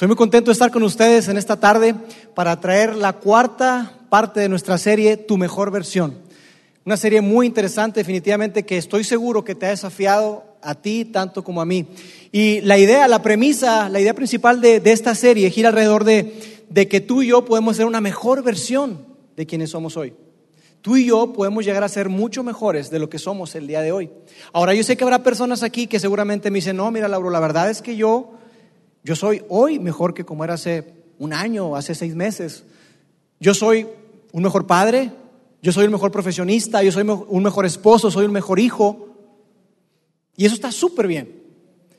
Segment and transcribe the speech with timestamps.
[0.00, 1.94] Soy muy contento de estar con ustedes en esta tarde
[2.34, 6.16] para traer la cuarta parte de nuestra serie, Tu mejor versión.
[6.86, 11.44] Una serie muy interesante, definitivamente, que estoy seguro que te ha desafiado a ti tanto
[11.44, 11.86] como a mí.
[12.32, 16.88] Y la idea, la premisa, la idea principal de, esta serie gira alrededor de, de
[16.88, 19.04] que tú y yo podemos ser una mejor versión
[19.36, 20.14] de quienes somos hoy.
[20.80, 23.82] Tú y yo podemos llegar a ser mucho mejores de lo que somos el día
[23.82, 24.10] de hoy.
[24.54, 27.40] Ahora, yo sé que habrá personas aquí que seguramente me dicen, no, mira, Lauro, la
[27.40, 28.39] verdad es que yo
[29.02, 32.64] yo soy hoy mejor que como era hace un año, hace seis meses.
[33.38, 33.86] Yo soy
[34.32, 35.12] un mejor padre,
[35.62, 39.08] yo soy un mejor profesionista, yo soy un mejor esposo, soy un mejor hijo.
[40.36, 41.40] Y eso está súper bien.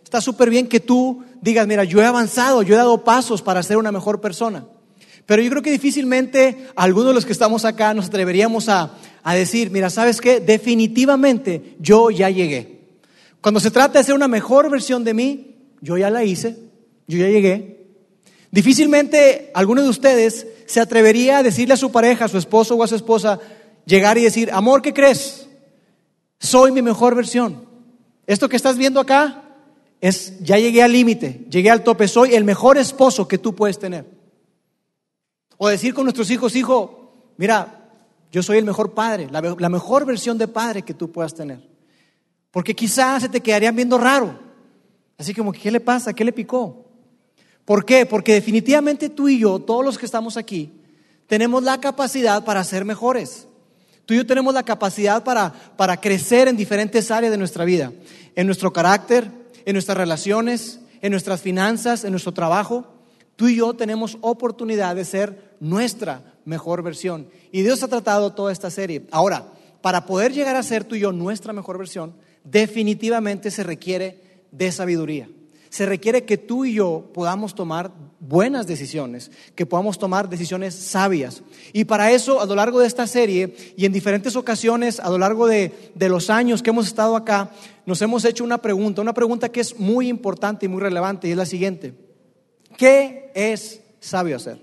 [0.03, 3.63] Está súper bien que tú digas, mira, yo he avanzado, yo he dado pasos para
[3.63, 4.65] ser una mejor persona.
[5.25, 9.35] Pero yo creo que difícilmente algunos de los que estamos acá nos atreveríamos a, a
[9.35, 10.39] decir, mira, ¿sabes qué?
[10.39, 12.81] Definitivamente yo ya llegué.
[13.39, 16.57] Cuando se trata de ser una mejor versión de mí, yo ya la hice,
[17.11, 17.81] yo ya llegué.
[18.51, 22.83] Difícilmente alguno de ustedes se atrevería a decirle a su pareja, a su esposo o
[22.83, 23.39] a su esposa,
[23.85, 25.47] llegar y decir, amor, ¿qué crees?
[26.39, 27.65] Soy mi mejor versión.
[28.27, 29.43] Esto que estás viendo acá
[29.99, 33.79] es, ya llegué al límite, llegué al tope, soy el mejor esposo que tú puedes
[33.79, 34.05] tener.
[35.57, 37.89] O decir con nuestros hijos, hijo, mira,
[38.31, 41.69] yo soy el mejor padre, la, mejor versión de padre que tú puedas tener.
[42.49, 44.39] Porque quizás se te quedarían viendo raro.
[45.17, 46.13] Así como, ¿qué le pasa?
[46.13, 46.90] ¿Qué le picó?
[47.65, 48.05] ¿Por qué?
[48.05, 50.71] Porque definitivamente tú y yo, todos los que estamos aquí,
[51.27, 53.47] tenemos la capacidad para ser mejores.
[54.05, 57.93] Tú y yo tenemos la capacidad para, para crecer en diferentes áreas de nuestra vida,
[58.35, 59.29] en nuestro carácter,
[59.65, 62.87] en nuestras relaciones, en nuestras finanzas, en nuestro trabajo.
[63.35, 67.27] Tú y yo tenemos oportunidad de ser nuestra mejor versión.
[67.51, 69.07] Y Dios ha tratado toda esta serie.
[69.11, 69.45] Ahora,
[69.81, 74.19] para poder llegar a ser tú y yo nuestra mejor versión, definitivamente se requiere
[74.51, 75.29] de sabiduría
[75.71, 81.43] se requiere que tú y yo podamos tomar buenas decisiones, que podamos tomar decisiones sabias.
[81.71, 85.17] Y para eso, a lo largo de esta serie y en diferentes ocasiones, a lo
[85.17, 87.51] largo de, los años que hemos estado acá,
[87.85, 91.31] nos hemos hecho una pregunta, una pregunta que es muy importante y muy relevante, y
[91.31, 91.93] es la siguiente.
[92.77, 94.59] ¿Qué es sabio hacer?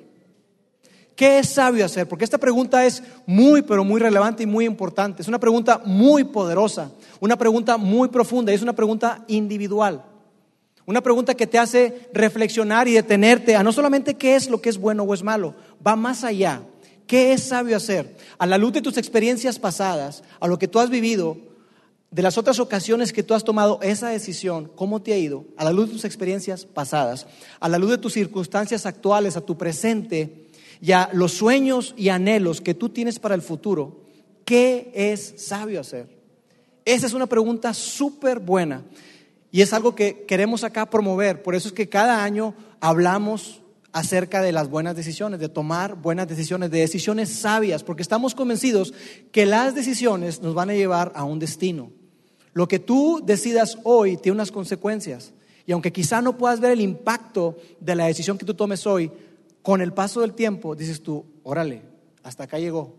[1.16, 2.06] ¿Qué es sabio hacer?
[2.06, 5.22] Porque esta pregunta es muy, pero muy relevante y muy importante.
[5.22, 10.04] Es una pregunta muy poderosa, una pregunta muy profunda y es una pregunta individual.
[10.88, 14.71] Una pregunta que te hace reflexionar y detenerte a no solamente qué es lo que
[14.71, 15.54] es bueno o es malo,
[15.87, 16.62] va más allá.
[17.06, 18.16] ¿Qué es sabio hacer?
[18.38, 21.37] A la luz de tus experiencias pasadas, a lo que tú has vivido,
[22.10, 25.44] de las otras ocasiones que tú has tomado esa decisión, ¿cómo te ha ido?
[25.59, 27.27] A la luz de tus experiencias pasadas,
[27.60, 30.48] a la luz de tus circunstancias actuales, a tu presente
[30.81, 34.06] y a los sueños y anhelos que tú tienes para el futuro,
[34.47, 36.09] ¿qué es sabio hacer?
[36.87, 38.82] Esa es una pregunta súper buena
[39.50, 41.42] y es algo que queremos acá promover.
[41.42, 46.28] Por eso es que cada año hablamos acerca de las buenas decisiones, de tomar buenas
[46.28, 48.92] decisiones, de decisiones sabias, porque estamos convencidos
[49.32, 51.91] que las decisiones nos van a llevar a un destino.
[52.53, 55.32] Lo que tú decidas hoy tiene unas consecuencias.
[55.65, 59.10] Y aunque quizá no puedas ver el impacto de la decisión que tú tomes hoy,
[59.62, 61.82] con el paso del tiempo dices tú, órale,
[62.22, 62.94] hasta acá llegó.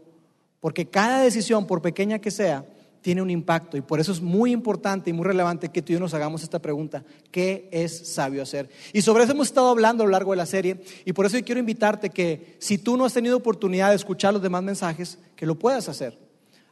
[0.59, 2.65] Porque cada decisión, por pequeña que sea,
[3.01, 5.93] tiene un impacto y por eso es muy importante y muy relevante que tú y
[5.93, 8.69] yo nos hagamos esta pregunta, ¿qué es sabio hacer?
[8.93, 11.37] Y sobre eso hemos estado hablando a lo largo de la serie y por eso
[11.37, 15.17] yo quiero invitarte que si tú no has tenido oportunidad de escuchar los demás mensajes,
[15.35, 16.17] que lo puedas hacer.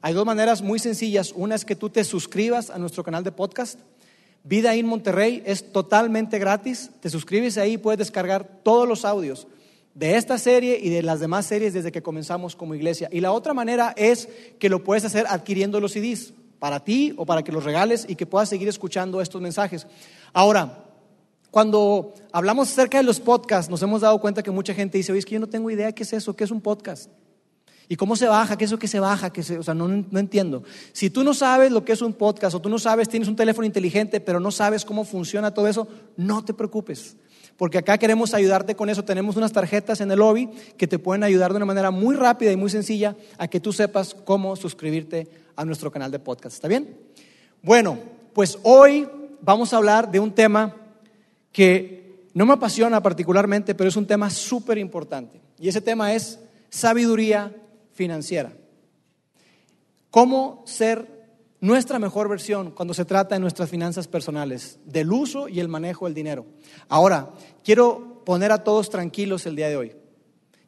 [0.01, 1.33] Hay dos maneras muy sencillas.
[1.35, 3.79] Una es que tú te suscribas a nuestro canal de podcast.
[4.44, 6.91] Vida en Monterrey es totalmente gratis.
[7.01, 9.47] Te suscribes ahí y puedes descargar todos los audios
[9.97, 13.09] de esta serie y de las demás series desde que comenzamos como iglesia.
[13.11, 17.25] Y la otra manera es que lo puedes hacer adquiriendo los CDs para ti o
[17.25, 19.87] para que los regales y que puedas seguir escuchando estos mensajes.
[20.33, 20.83] Ahora,
[21.49, 25.19] cuando hablamos acerca de los podcasts, nos hemos dado cuenta que mucha gente dice, oye,
[25.19, 27.09] es que yo no tengo idea qué es eso, qué es un podcast.
[27.89, 28.55] ¿Y cómo se baja?
[28.55, 29.31] ¿Qué es eso que se baja?
[29.33, 30.61] ¿Qué o sea, no, no, entiendo.
[30.91, 33.35] Si tú no sabes lo que es un podcast o tú no sabes, tienes un
[33.35, 35.87] teléfono inteligente, pero no sabes cómo funciona todo eso,
[36.17, 37.15] no te preocupes
[37.57, 39.03] porque acá queremos ayudarte con eso.
[39.03, 42.51] Tenemos unas tarjetas en el lobby que te pueden ayudar de una manera muy rápida
[42.51, 46.56] y muy sencilla a que tú sepas cómo suscribirte a nuestro canal de podcast.
[46.56, 46.98] ¿Está bien?
[47.63, 47.98] Bueno,
[48.33, 49.07] pues hoy
[49.42, 50.75] vamos a hablar de un tema
[51.51, 55.42] que no me apasiona particularmente, pero es un tema súper importante.
[55.60, 56.39] Y ese tema es
[56.69, 57.51] sabiduría
[57.94, 58.53] financiera.
[60.12, 61.16] ¿Cómo ser
[61.59, 66.06] nuestra mejor versión cuando se trata de nuestras finanzas personales, del uso y el manejo
[66.06, 66.45] del dinero.
[66.88, 67.31] Ahora,
[67.63, 69.95] quiero poner a todos tranquilos el día de hoy.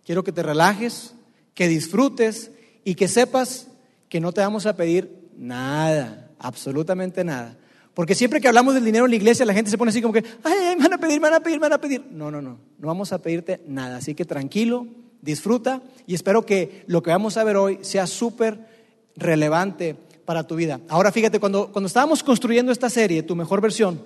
[0.03, 1.13] Quiero que te relajes,
[1.53, 2.51] que disfrutes
[2.83, 3.67] y que sepas
[4.07, 7.57] que no te vamos a pedir nada, absolutamente nada.
[7.93, 10.13] Porque siempre que hablamos del dinero en la iglesia, la gente se pone así como
[10.13, 12.05] que, ay, me van a pedir, me van a pedir, me van a pedir.
[12.11, 13.97] No, no, no, no vamos a pedirte nada.
[13.97, 14.87] Así que tranquilo,
[15.21, 18.67] disfruta y espero que lo que vamos a ver hoy sea súper
[19.15, 19.97] relevante
[20.29, 20.79] para tu vida.
[20.89, 23.99] Ahora fíjate, cuando, cuando estábamos construyendo esta serie, tu mejor versión,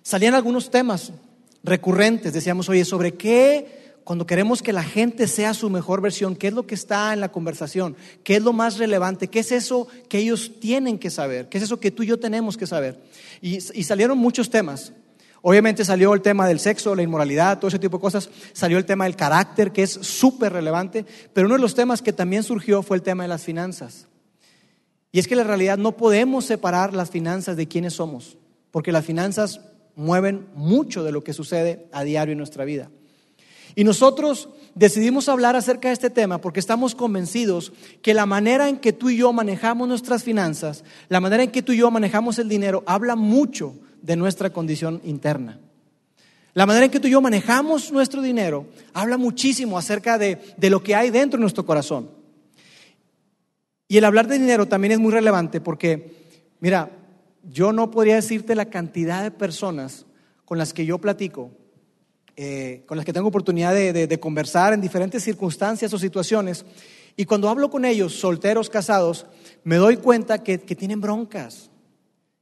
[0.00, 1.12] salían algunos temas
[1.62, 2.32] recurrentes.
[2.32, 6.54] Decíamos, oye, ¿sobre qué cuando queremos que la gente sea su mejor versión, ¿qué es
[6.54, 7.96] lo que está en la conversación?
[8.24, 9.28] ¿Qué es lo más relevante?
[9.28, 11.50] ¿Qué es eso que ellos tienen que saber?
[11.50, 12.98] ¿Qué es eso que tú y yo tenemos que saber?
[13.42, 14.94] Y, y salieron muchos temas.
[15.42, 18.30] Obviamente salió el tema del sexo, la inmoralidad, todo ese tipo de cosas.
[18.54, 21.04] Salió el tema del carácter, que es súper relevante.
[21.34, 24.06] Pero uno de los temas que también surgió fue el tema de las finanzas.
[25.12, 28.38] Y es que la realidad no podemos separar las finanzas de quiénes somos,
[28.70, 29.60] porque las finanzas
[29.96, 32.90] mueven mucho de lo que sucede a diario en nuestra vida.
[33.74, 37.72] Y nosotros decidimos hablar acerca de este tema porque estamos convencidos
[38.02, 41.62] que la manera en que tú y yo manejamos nuestras finanzas, la manera en que
[41.62, 45.60] tú y yo manejamos el dinero, habla mucho de nuestra condición interna.
[46.54, 50.70] La manera en que tú y yo manejamos nuestro dinero habla muchísimo acerca de, de
[50.70, 52.19] lo que hay dentro de nuestro corazón.
[53.90, 56.14] Y el hablar de dinero también es muy relevante porque,
[56.60, 56.92] mira,
[57.42, 60.06] yo no podría decirte la cantidad de personas
[60.44, 61.50] con las que yo platico
[62.36, 66.64] eh, con las que tengo oportunidad de, conversar en diferentes circunstancias o situaciones.
[67.16, 69.26] Y cuando hablo con ellos, solteros, casados,
[69.64, 71.68] me doy cuenta que, que tienen broncas,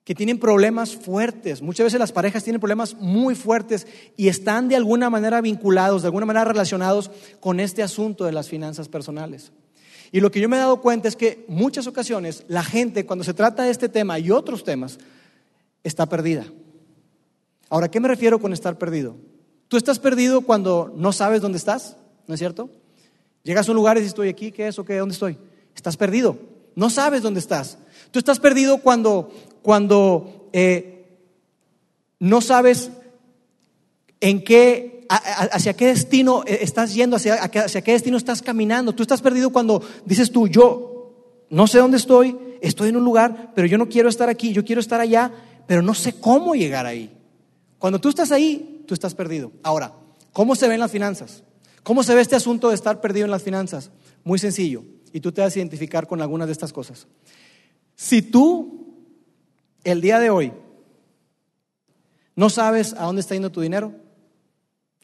[0.05, 1.63] que tienen problemas fuertes.
[1.63, 3.87] Muchas veces las parejas tienen problemas muy fuertes
[4.19, 7.11] y están de alguna manera vinculados, de alguna manera relacionados
[7.41, 9.51] con este asunto de las finanzas personales.
[10.11, 13.25] Y lo que yo me he dado cuenta es que muchas ocasiones la gente, cuando
[13.25, 14.99] se trata de este tema y otros temas,
[15.85, 16.47] está perdida.
[17.69, 19.17] Ahora, ¿qué me refiero con estar perdido?
[19.69, 21.97] Tú estás perdido cuando no sabes dónde estás,
[22.27, 22.71] ¿no es cierto?
[23.43, 24.97] Llegas a un lugar y dices, estoy aquí, ¿qué es o qué?
[24.97, 25.39] ¿Dónde estoy?
[25.75, 26.39] Estás perdido,
[26.75, 27.79] no sabes dónde estás.
[28.11, 29.31] Tú estás perdido cuando,
[29.63, 31.19] cuando eh,
[32.19, 32.91] no sabes
[34.21, 38.95] en qué, hacia qué destino eh, estás yendo, hacia, hacia qué destino estás caminando.
[38.95, 43.53] Tú estás perdido cuando dices tú, yo no sé dónde estoy, estoy en un lugar,
[43.55, 45.33] pero yo no quiero estar aquí, yo quiero estar allá,
[45.67, 47.11] pero no sé cómo llegar ahí.
[47.79, 49.53] Cuando tú estás ahí, tú estás perdido.
[49.63, 49.93] Ahora,
[50.33, 51.43] ¿cómo se ven las finanzas?
[51.83, 53.91] ¿Cómo se ve este asunto de estar perdido en las finanzas?
[54.25, 57.07] Muy sencillo, y tú te vas a identificar con algunas de estas cosas.
[57.95, 58.95] Si tú,
[59.85, 60.53] el día de hoy,
[62.37, 63.93] no sabes a dónde está yendo tu dinero,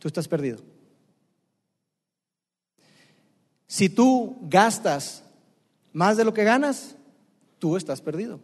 [0.05, 0.59] tú estás perdido.
[3.67, 5.25] Si tú gastas
[5.95, 6.95] más de lo que ganas,
[7.59, 8.39] tú estás perdido.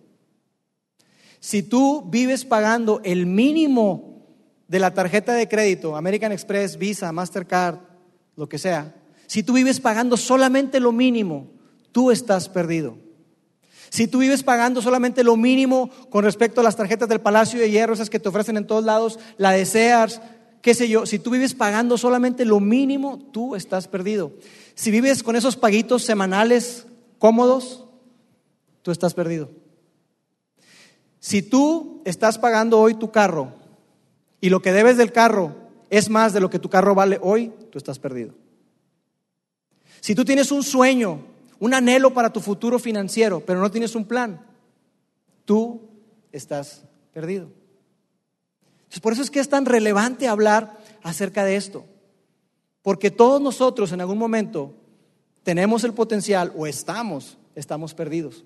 [1.39, 4.25] Si tú vives pagando el mínimo
[4.69, 7.79] de la tarjeta de crédito, American Express, Visa, Mastercard,
[8.37, 8.95] lo que sea,
[9.27, 11.51] si tú vives pagando solamente lo mínimo,
[11.93, 12.97] tú estás perdido.
[13.91, 17.71] Si tú vives pagando solamente lo mínimo con respecto a las tarjetas del Palacio de
[17.71, 20.23] Hierro, esas que te ofrecen en todos lados, la deseas,
[20.63, 24.33] qué sé yo, si tú vives pagando solamente lo mínimo, tú estás perdido.
[24.75, 26.87] Si vives con esos paguitos semanales
[27.19, 27.85] cómodos,
[28.83, 29.51] tú estás perdido.
[31.19, 33.53] Si tú estás pagando hoy tu carro
[34.41, 35.55] y lo que debes del carro
[35.91, 38.35] es más de lo que tu carro vale hoy, tú estás perdido.
[40.01, 41.21] Si tú tienes un sueño,
[41.59, 44.41] un anhelo para tu futuro financiero, pero no tienes un plan,
[45.45, 45.83] tú
[46.33, 47.60] estás perdido.
[48.99, 51.85] Por eso es que es tan relevante hablar acerca de esto.
[52.83, 54.75] Porque todos nosotros en algún momento
[55.45, 58.45] tenemos el potencial o estamos, estamos perdidos.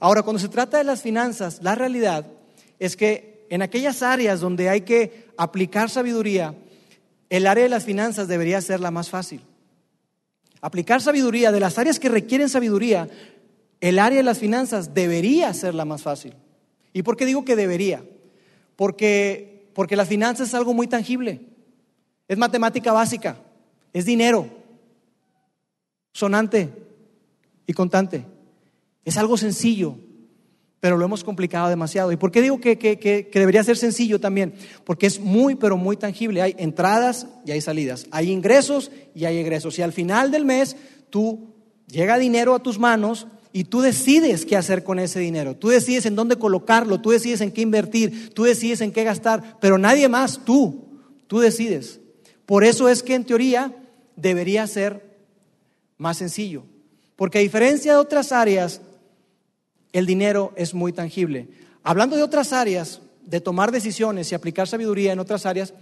[0.00, 2.26] Ahora, cuando se trata de las finanzas, la realidad
[2.78, 6.54] es que en aquellas áreas donde hay que aplicar sabiduría,
[7.30, 9.40] el área de las finanzas debería ser la más fácil.
[10.60, 13.08] Aplicar sabiduría, de las áreas que requieren sabiduría,
[13.80, 16.34] el área de las finanzas debería ser la más fácil.
[16.92, 18.02] ¿Y por qué digo que debería?
[18.76, 21.40] Porque, porque la finanza es algo muy tangible,
[22.26, 23.36] es matemática básica,
[23.92, 24.48] es dinero,
[26.12, 26.68] sonante
[27.64, 28.24] y contante,
[29.04, 29.94] es algo sencillo,
[30.80, 32.10] pero lo hemos complicado demasiado.
[32.10, 34.52] ¿Y por qué digo que, debería ser sencillo también?
[34.82, 36.42] Porque es muy, pero muy tangible.
[36.42, 38.08] Hay entradas y hay salidas.
[38.10, 39.78] Hay ingresos y hay egresos.
[39.78, 40.74] Y al final del mes,
[41.08, 41.54] tú
[41.86, 45.56] llega dinero a tus manos y tú decides qué hacer con ese dinero.
[45.56, 49.58] Tú decides en dónde colocarlo, tú decides en qué invertir, tú decides en qué gastar,
[49.60, 50.88] pero nadie más, tú,
[51.26, 52.00] tú decides.
[52.46, 53.74] Por eso es que en teoría
[54.16, 55.18] debería ser
[55.96, 56.64] más sencillo.
[57.16, 58.80] Porque a diferencia de otras áreas,
[59.92, 61.48] el dinero es muy tangible.
[61.82, 65.74] Hablando de otras áreas, de tomar decisiones y aplicar sabiduría en otras áreas,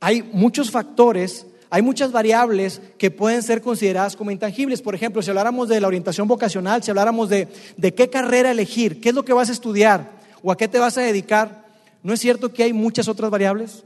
[0.00, 4.82] hay muchos factores, hay muchas variables que pueden ser consideradas como intangibles.
[4.82, 7.46] Por ejemplo, si habláramos de la orientación vocacional, si habláramos de,
[7.76, 10.80] de qué carrera elegir, qué es lo que vas a estudiar, o a qué te
[10.80, 11.66] vas a dedicar,
[12.02, 13.84] ¿no es cierto que hay muchas otras variables?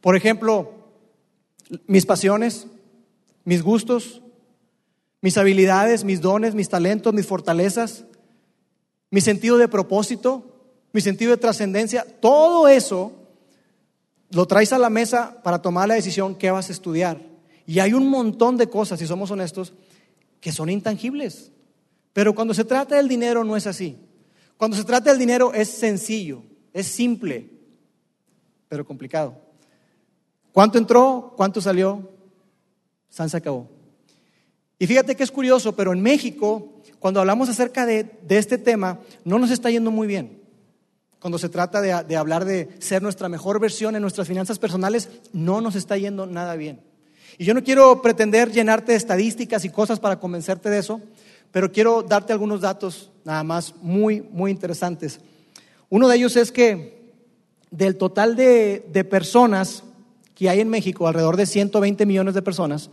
[0.00, 0.72] Por ejemplo,
[1.86, 2.66] mis pasiones,
[3.44, 4.20] mis gustos,
[5.20, 8.04] mis habilidades, mis dones, mis talentos, mis fortalezas,
[9.10, 10.44] mi sentido de propósito,
[10.92, 13.12] mi sentido de trascendencia, todo eso
[14.32, 17.20] lo traes a la mesa para tomar la decisión qué vas a estudiar.
[17.66, 19.72] Y hay un montón de cosas, si somos honestos,
[20.40, 21.52] que son intangibles.
[22.12, 23.96] Pero cuando se trata del dinero no es así.
[24.56, 27.50] Cuando se trata del dinero es sencillo, es simple,
[28.68, 29.36] pero complicado.
[30.52, 31.34] ¿Cuánto entró?
[31.36, 32.10] ¿Cuánto salió?
[33.08, 33.68] San se acabó.
[34.78, 39.38] Y fíjate que es curioso, pero en México, cuando hablamos acerca de, este tema, no
[39.38, 40.41] nos está yendo muy bien.
[41.22, 45.08] Cuando se trata de, de hablar de ser nuestra mejor versión en nuestras finanzas personales,
[45.32, 46.80] no nos está yendo nada bien.
[47.38, 51.00] Y yo no quiero pretender llenarte de estadísticas y cosas para convencerte de eso,
[51.52, 55.20] pero quiero darte algunos datos nada más muy, muy interesantes.
[55.90, 57.12] Uno de ellos es que
[57.70, 59.84] del total de, de personas
[60.34, 62.90] que hay en México, alrededor de 120 millones de personas,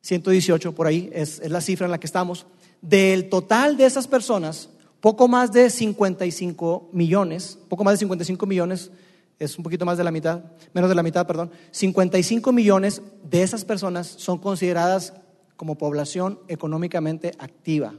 [0.00, 2.46] 118 por ahí es, es la cifra en la que estamos,
[2.80, 4.70] del total de esas personas,
[5.00, 8.90] poco más de 55 millones, poco más de 55 millones,
[9.38, 13.42] es un poquito más de la mitad, menos de la mitad, perdón, 55 millones de
[13.42, 15.12] esas personas son consideradas
[15.56, 17.94] como población económicamente activa.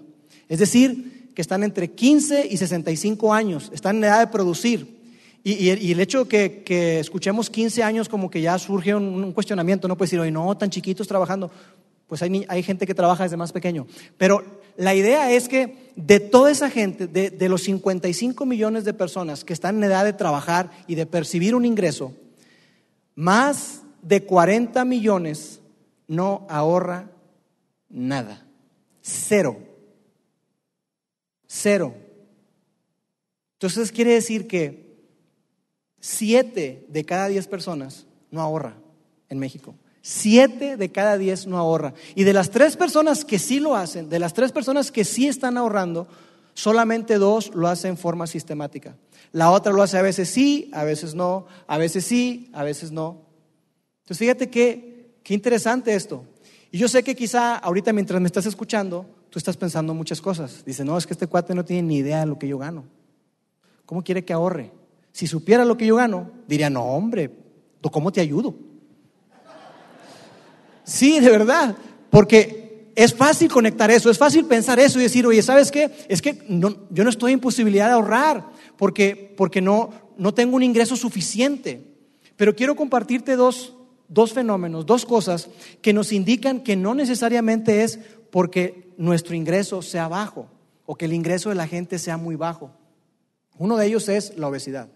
[0.47, 4.99] Es decir, que están entre 15 y 65 años, están en edad de producir.
[5.41, 9.95] Y, el hecho que, que, escuchemos 15 años como que ya surge un, cuestionamiento, no
[9.95, 11.49] puede decir, oye, no, tan chiquitos trabajando.
[12.09, 13.87] Pues hay, hay, gente que trabaja desde más pequeño.
[14.17, 14.43] Pero
[14.75, 19.45] la idea es que de toda esa gente, de, de los 55 millones de personas
[19.45, 22.13] que están en edad de trabajar y de percibir un ingreso,
[23.15, 25.61] más de 40 millones
[26.07, 27.11] no ahorra
[27.89, 28.45] nada.
[29.01, 29.57] Cero.
[31.47, 31.93] Cero.
[33.53, 34.97] Entonces quiere decir que
[35.99, 38.77] siete de cada diez personas no ahorra
[39.29, 39.75] en México.
[40.11, 41.93] Siete de cada diez no ahorra.
[42.15, 45.27] Y de las tres personas que sí lo hacen, de las tres personas que sí
[45.27, 46.07] están ahorrando,
[46.55, 48.97] solamente dos lo hacen en forma sistemática.
[49.33, 52.91] La otra lo hace a veces sí, a veces no, a veces sí, a veces
[52.91, 53.21] no.
[53.99, 56.25] Entonces fíjate qué, qué interesante esto.
[56.71, 60.65] Y yo sé que quizá ahorita mientras me estás escuchando, tú estás pensando muchas cosas.
[60.65, 62.85] Dice, no, es que este cuate no tiene ni idea de lo que yo gano.
[63.85, 64.71] ¿Cómo quiere que ahorre?
[65.11, 67.29] Si supiera lo que yo gano, diría, no, hombre,
[67.91, 68.68] ¿cómo te ayudo?
[70.89, 71.75] Sí, de verdad,
[72.09, 75.91] porque es fácil conectar eso, es fácil pensar eso y decir, oye, ¿sabes qué?
[76.07, 80.63] Es que yo no estoy en posibilidad de ahorrar porque, porque no, no tengo un
[80.63, 81.85] ingreso suficiente.
[82.35, 83.75] Pero quiero compartirte dos,
[84.07, 85.49] dos fenómenos, dos cosas
[85.83, 87.99] que nos indican que no necesariamente es
[88.31, 90.47] porque nuestro ingreso sea bajo
[90.87, 92.71] o que el ingreso de la gente sea muy bajo.
[93.59, 94.89] Uno de ellos es la obesidad.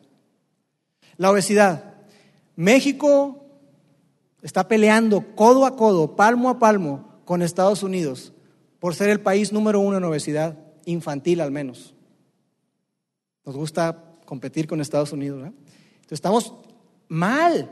[1.18, 1.94] La obesidad.
[2.56, 3.43] México
[4.44, 8.34] está peleando codo a codo, palmo a palmo con Estados Unidos
[8.80, 11.96] por ser el país número uno en obesidad infantil al menos.
[13.46, 15.42] Nos gusta competir con Estados Unidos.
[15.46, 16.54] Entonces estamos
[17.08, 17.72] mal.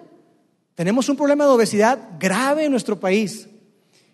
[0.75, 3.49] Tenemos un problema de obesidad grave en nuestro país.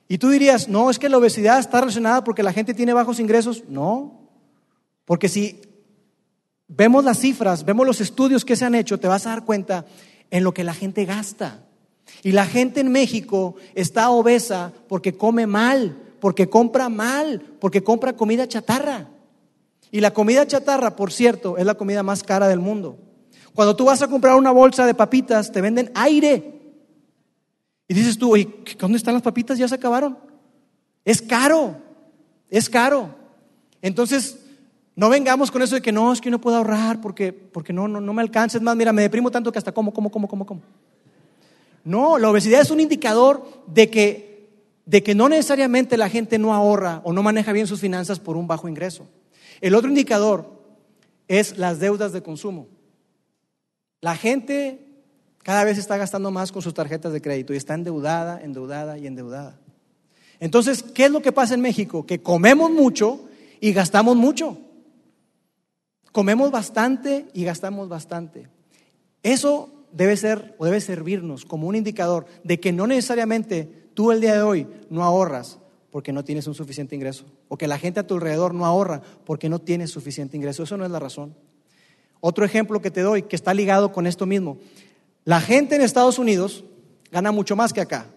[0.07, 3.19] Y tú dirías, no, es que la obesidad está relacionada porque la gente tiene bajos
[3.19, 3.63] ingresos.
[3.67, 4.29] No,
[5.05, 5.61] porque si
[6.67, 9.85] vemos las cifras, vemos los estudios que se han hecho, te vas a dar cuenta
[10.31, 11.66] en lo que la gente gasta.
[12.23, 18.13] Y la gente en México está obesa porque come mal, porque compra mal, porque compra
[18.13, 19.09] comida chatarra.
[19.91, 22.97] Y la comida chatarra, por cierto, es la comida más cara del mundo.
[23.53, 26.61] Cuando tú vas a comprar una bolsa de papitas, te venden aire.
[27.87, 28.47] Y dices tú, oye,
[28.77, 29.57] ¿dónde están las papitas?
[29.57, 30.17] Ya se acabaron.
[31.05, 31.77] Es caro,
[32.49, 33.15] es caro.
[33.81, 34.39] Entonces,
[34.95, 37.87] no vengamos con eso de que no, es que no puedo ahorrar porque, porque no,
[37.87, 38.57] no, no me alcanza.
[38.57, 40.61] Es más, mira, me deprimo tanto que hasta como, como, como, como, como.
[41.87, 44.49] No, la obesidad es un indicador de que,
[44.85, 48.35] de que no necesariamente la gente no ahorra o no maneja bien sus finanzas por
[48.35, 49.07] un bajo ingreso.
[49.61, 50.51] El otro indicador
[51.29, 52.67] es las deudas de consumo.
[54.01, 54.85] La gente
[55.43, 59.07] cada vez está gastando más con sus tarjetas de crédito y está endeudada, endeudada y
[59.07, 59.57] endeudada.
[60.41, 62.05] Entonces, ¿qué es lo que pasa en México?
[62.05, 63.29] Que comemos mucho
[63.61, 64.57] y gastamos mucho.
[66.11, 68.49] Comemos bastante y gastamos bastante.
[69.23, 74.21] Eso debe ser o debe servirnos como un indicador de que no necesariamente tú el
[74.21, 75.59] día de hoy no ahorras
[75.91, 79.01] porque no tienes un suficiente ingreso o que la gente a tu alrededor no ahorra
[79.25, 80.63] porque no tienes suficiente ingreso.
[80.63, 81.35] Eso no es la razón.
[82.19, 84.57] Otro ejemplo que te doy, que está ligado con esto mismo.
[85.23, 86.63] La gente en Estados Unidos
[87.11, 88.07] gana mucho más que acá.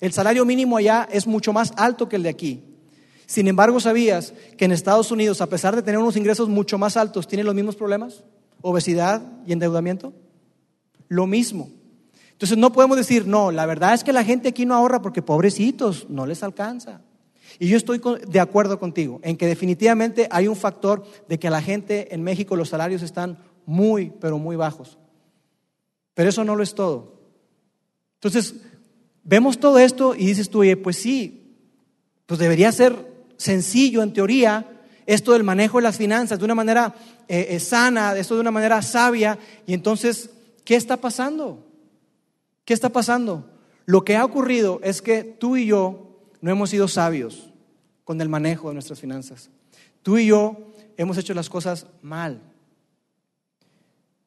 [0.00, 2.62] El salario mínimo allá es mucho más alto que el de aquí.
[3.26, 6.96] Sin embargo, ¿sabías que en Estados Unidos, a pesar de tener unos ingresos mucho más
[6.96, 8.24] altos, tienen los mismos problemas?
[8.60, 10.12] obesidad y endeudamiento?
[11.08, 11.70] Lo mismo.
[12.32, 15.22] Entonces no podemos decir, no, la verdad es que la gente aquí no ahorra porque
[15.22, 17.00] pobrecitos, no les alcanza.
[17.58, 21.50] Y yo estoy de acuerdo contigo en que definitivamente hay un factor de que a
[21.50, 24.98] la gente en México los salarios están muy, pero muy bajos.
[26.14, 27.18] Pero eso no lo es todo.
[28.14, 28.54] Entonces,
[29.24, 31.56] vemos todo esto y dices tú, oye, pues sí,
[32.26, 32.94] pues debería ser
[33.36, 34.66] sencillo en teoría
[35.06, 36.94] esto del manejo de las finanzas de una manera
[37.28, 39.38] eh, eh, sana, esto de una manera sabia.
[39.66, 40.30] Y entonces,
[40.68, 41.64] ¿qué está pasando?
[42.66, 43.48] ¿Qué está pasando?
[43.86, 47.48] Lo que ha ocurrido es que tú y yo no hemos sido sabios
[48.04, 49.48] con el manejo de nuestras finanzas.
[50.02, 52.42] Tú y yo hemos hecho las cosas mal.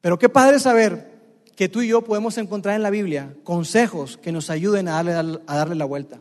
[0.00, 1.12] Pero qué padre saber
[1.54, 5.12] que tú y yo podemos encontrar en la Biblia consejos que nos ayuden a darle,
[5.46, 6.18] a darle la vuelta.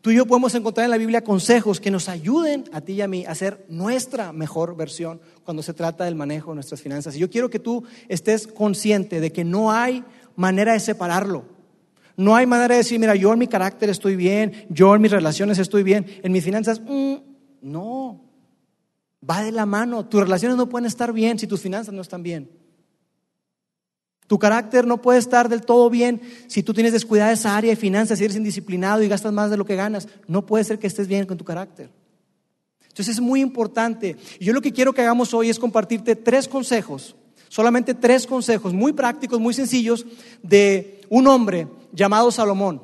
[0.00, 3.00] Tú y yo podemos encontrar en la Biblia consejos que nos ayuden a ti y
[3.00, 7.16] a mí a hacer nuestra mejor versión cuando se trata del manejo de nuestras finanzas.
[7.16, 10.04] Y yo quiero que tú estés consciente de que no hay
[10.36, 11.46] manera de separarlo.
[12.16, 15.10] No hay manera de decir, mira, yo en mi carácter estoy bien, yo en mis
[15.10, 17.14] relaciones estoy bien, en mis finanzas, mm,
[17.62, 18.24] no.
[19.28, 20.06] Va de la mano.
[20.06, 22.48] Tus relaciones no pueden estar bien si tus finanzas no están bien.
[24.28, 27.76] Tu carácter no puede estar del todo bien si tú tienes descuidada esa área de
[27.76, 30.06] finanzas, si eres indisciplinado y gastas más de lo que ganas.
[30.26, 31.90] No puede ser que estés bien con tu carácter.
[32.88, 34.16] Entonces es muy importante.
[34.38, 37.16] Y yo lo que quiero que hagamos hoy es compartirte tres consejos,
[37.48, 40.04] solamente tres consejos muy prácticos, muy sencillos,
[40.42, 42.82] de un hombre llamado Salomón.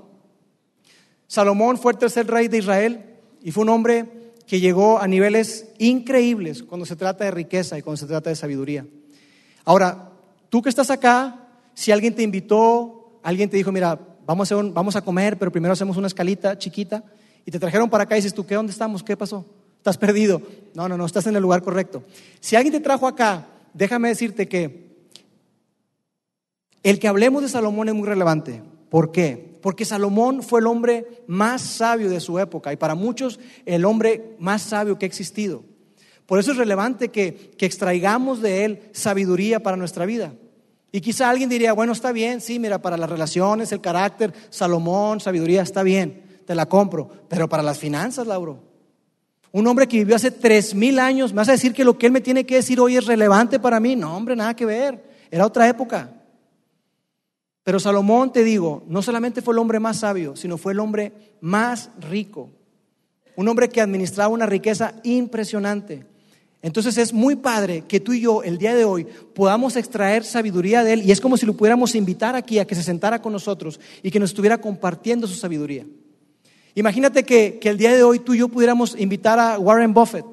[1.26, 3.04] Salomón fue el tercer rey de Israel
[3.42, 7.82] y fue un hombre que llegó a niveles increíbles cuando se trata de riqueza y
[7.82, 8.86] cuando se trata de sabiduría.
[9.66, 10.13] Ahora,
[10.54, 14.94] tú que estás acá, si alguien te invitó, alguien te dijo, mira, vamos a, vamos
[14.94, 17.02] a comer, pero primero hacemos una escalita chiquita,
[17.44, 18.54] y te trajeron para acá y dices tú, ¿qué?
[18.54, 19.02] ¿Dónde estamos?
[19.02, 19.44] ¿Qué pasó?
[19.78, 20.40] ¿Estás perdido?
[20.72, 22.04] No, no, no, estás en el lugar correcto.
[22.38, 24.94] Si alguien te trajo acá, déjame decirte que
[26.84, 28.62] el que hablemos de Salomón es muy relevante.
[28.90, 29.58] ¿Por qué?
[29.60, 34.36] Porque Salomón fue el hombre más sabio de su época y para muchos el hombre
[34.38, 35.64] más sabio que ha existido.
[36.26, 40.32] Por eso es relevante que, que extraigamos de él sabiduría para nuestra vida.
[40.94, 45.18] Y quizá alguien diría, bueno, está bien, sí, mira, para las relaciones, el carácter, Salomón,
[45.18, 47.10] sabiduría, está bien, te la compro.
[47.28, 48.62] Pero para las finanzas, Lauro,
[49.50, 52.06] un hombre que vivió hace tres mil años, ¿me vas a decir que lo que
[52.06, 53.96] él me tiene que decir hoy es relevante para mí?
[53.96, 55.02] No, hombre, nada que ver.
[55.32, 56.12] Era otra época.
[57.64, 61.12] Pero Salomón, te digo, no solamente fue el hombre más sabio, sino fue el hombre
[61.40, 62.50] más rico.
[63.34, 66.06] Un hombre que administraba una riqueza impresionante.
[66.64, 70.82] Entonces es muy padre que tú y yo el día de hoy podamos extraer sabiduría
[70.82, 73.34] de él y es como si lo pudiéramos invitar aquí a que se sentara con
[73.34, 75.84] nosotros y que nos estuviera compartiendo su sabiduría.
[76.74, 80.24] Imagínate que, que el día de hoy tú y yo pudiéramos invitar a Warren Buffett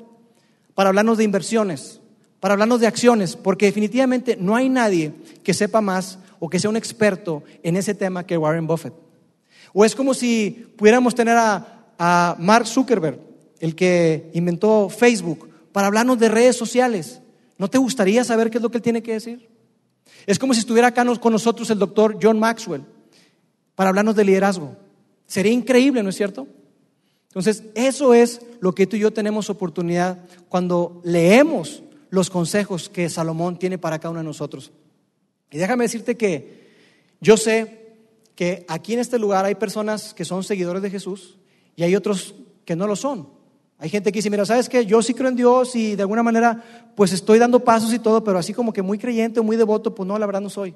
[0.73, 1.99] para hablarnos de inversiones,
[2.39, 5.11] para hablarnos de acciones, porque definitivamente no hay nadie
[5.43, 8.93] que sepa más o que sea un experto en ese tema que Warren Buffett.
[9.73, 13.19] O es como si pudiéramos tener a, Mark Zuckerberg,
[13.59, 17.21] el que inventó Facebook, para hablarnos de redes sociales.
[17.57, 19.49] ¿No te gustaría saber qué es lo que él tiene que decir?
[20.25, 22.83] Es como si estuviera acá con nosotros el doctor John Maxwell
[23.75, 24.75] para hablarnos de liderazgo.
[25.25, 26.47] Sería increíble, ¿no es cierto?
[27.29, 33.09] Entonces, eso es lo que tú y yo tenemos oportunidad cuando leemos los consejos que
[33.09, 34.71] Salomón tiene para cada uno de nosotros.
[35.49, 36.61] Y déjame decirte que
[37.21, 37.95] yo sé
[38.35, 41.37] que aquí en este lugar hay personas que son seguidores de Jesús
[41.75, 43.27] y hay otros que no lo son.
[43.81, 44.85] Hay gente que dice, mira, ¿sabes qué?
[44.85, 48.23] Yo sí creo en Dios y de alguna manera pues estoy dando pasos y todo,
[48.23, 50.75] pero así como que muy creyente o muy devoto, pues no, la verdad no soy.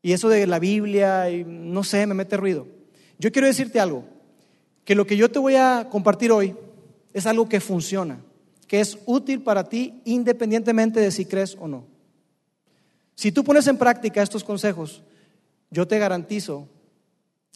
[0.00, 2.66] Y eso de la Biblia, y no sé, me mete ruido.
[3.18, 4.02] Yo quiero decirte algo,
[4.86, 6.56] que lo que yo te voy a compartir hoy
[7.12, 8.18] es algo que funciona,
[8.66, 11.84] que es útil para ti independientemente de si crees o no.
[13.14, 15.02] Si tú pones en práctica estos consejos,
[15.70, 16.66] yo te garantizo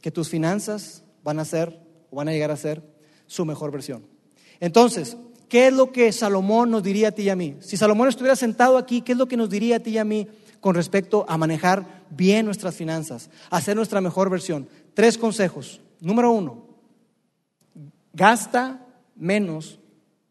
[0.02, 2.82] que tus finanzas van a ser o van a llegar a ser
[3.26, 4.17] su mejor versión.
[4.60, 5.16] Entonces,
[5.48, 7.56] ¿qué es lo que Salomón nos diría a ti y a mí?
[7.60, 10.04] Si Salomón estuviera sentado aquí, ¿qué es lo que nos diría a ti y a
[10.04, 10.26] mí
[10.60, 14.68] con respecto a manejar bien nuestras finanzas, hacer nuestra mejor versión?
[14.94, 15.80] Tres consejos.
[16.00, 16.66] Número uno,
[18.12, 18.84] gasta
[19.16, 19.78] menos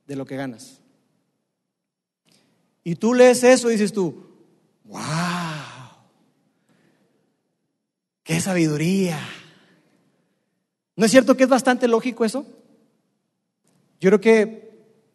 [0.05, 0.81] de lo que ganas.
[2.83, 4.27] Y tú lees eso y dices tú,
[4.85, 5.01] ¡Wow!
[8.23, 9.19] ¡Qué sabiduría!
[10.95, 12.45] ¿No es cierto que es bastante lógico eso?
[13.99, 14.67] Yo creo que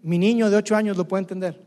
[0.02, 1.60] mi niño de ocho años lo puede entender.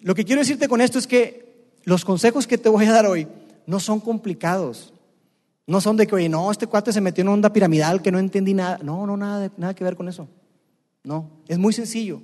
[0.00, 3.06] Lo que quiero decirte con esto es que los consejos que te voy a dar
[3.06, 3.26] hoy
[3.66, 4.92] no son complicados.
[5.66, 8.12] No son de que, oye, no, este cuate se metió en una onda piramidal que
[8.12, 8.78] no entendí nada.
[8.82, 10.28] No, no, nada, nada que ver con eso.
[11.04, 12.20] No, es muy sencillo.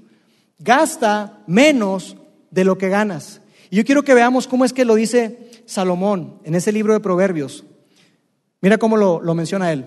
[0.59, 2.17] Gasta menos
[2.51, 3.41] de lo que ganas.
[3.71, 7.01] Y yo quiero que veamos cómo es que lo dice Salomón en ese libro de
[7.01, 7.65] Proverbios.
[8.61, 9.87] Mira cómo lo menciona él.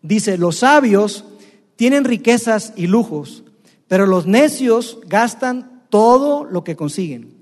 [0.00, 1.24] Dice, los sabios
[1.76, 3.44] tienen riquezas y lujos,
[3.88, 7.34] pero los necios gastan todo lo que consiguen.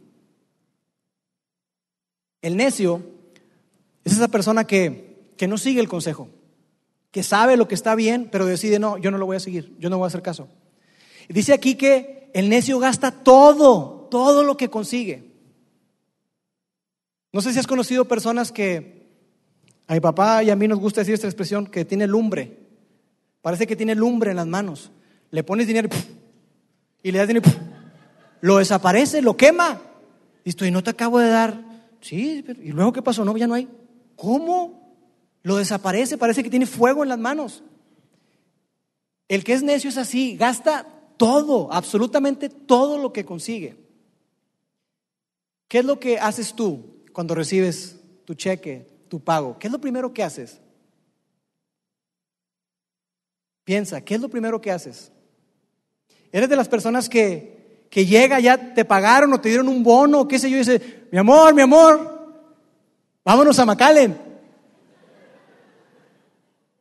[2.41, 3.03] El necio
[4.05, 6.29] es esa persona que, que no sigue el consejo,
[7.11, 9.77] que sabe lo que está bien, pero decide, no, yo no lo voy a seguir,
[9.79, 10.49] yo no voy a hacer caso.
[11.29, 15.31] Dice aquí que el necio gasta todo, todo lo que consigue.
[17.33, 19.03] No sé si has conocido personas que
[19.87, 22.62] a mi papá y a mí nos gusta decir esta expresión, que tiene lumbre.
[23.43, 24.91] Parece que tiene lumbre en las manos.
[25.31, 25.89] Le pones dinero
[27.03, 27.51] y le das dinero,
[28.41, 29.83] lo desaparece, lo quema.
[30.45, 31.61] Y estoy, no te acabo de dar.
[32.01, 33.25] Sí, ¿y luego qué pasó?
[33.25, 33.69] No, ya no hay.
[34.17, 34.97] ¿Cómo?
[35.43, 37.65] Lo desaparece, parece que tiene fuego en las manos.
[39.29, 43.77] El que es necio es así, gasta todo, absolutamente todo lo que consigue.
[45.69, 49.59] ¿Qué es lo que haces tú cuando recibes tu cheque, tu pago?
[49.59, 50.61] ¿Qué es lo primero que haces?
[53.65, 55.13] Piensa, ¿qué es lo primero que haces?
[56.33, 60.27] ¿Eres de las personas que, que llega, ya te pagaron o te dieron un bono,
[60.27, 62.35] qué sé yo, y dice, mi amor, mi amor,
[63.25, 64.17] vámonos a McAllen.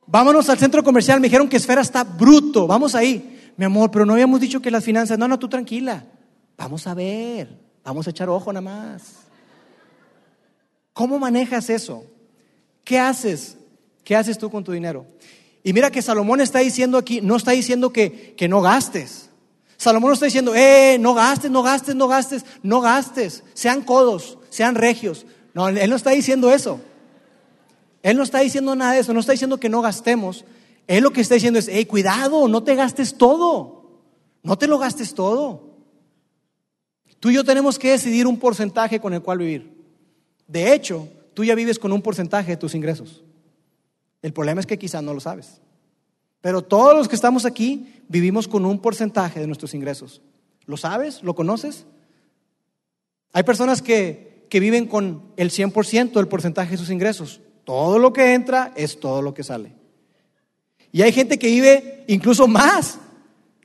[0.08, 4.06] Vámonos al centro comercial, me dijeron que Esfera está bruto, vamos ahí mi amor, pero
[4.06, 6.04] no habíamos dicho que las finanzas, no, no, tú tranquila,
[6.58, 9.18] vamos a ver, vamos a echar ojo nada más.
[10.94, 12.04] ¿Cómo manejas eso?
[12.84, 13.58] ¿Qué haces?
[14.04, 15.06] ¿Qué haces tú con tu dinero?
[15.64, 19.30] Y mira que Salomón está diciendo aquí, no está diciendo que, que no gastes.
[19.78, 24.38] Salomón no está diciendo, eh, no gastes, no gastes, no gastes, no gastes, sean codos,
[24.50, 25.26] sean regios.
[25.54, 26.80] No, él no está diciendo eso.
[28.04, 30.46] Él no está diciendo nada de eso, no está diciendo que no gastemos,
[30.88, 34.02] él lo que está diciendo es, hey, cuidado, no te gastes todo,
[34.44, 35.72] no te lo gastes todo.
[37.20, 39.72] Tú y yo tenemos que decidir un porcentaje con el cual vivir.
[40.48, 43.24] De hecho, tú ya vives con un porcentaje de tus ingresos.
[44.22, 45.62] El problema es que quizás no lo sabes.
[46.42, 50.22] Pero todos los que estamos aquí vivimos con un porcentaje de nuestros ingresos.
[50.66, 51.24] ¿Lo sabes?
[51.24, 51.86] ¿Lo conoces?
[53.34, 57.42] Hay personas que, que viven con el 100% del porcentaje de sus ingresos.
[57.64, 59.74] Todo lo que entra es todo lo que sale.
[60.92, 63.00] Y hay gente que vive incluso más.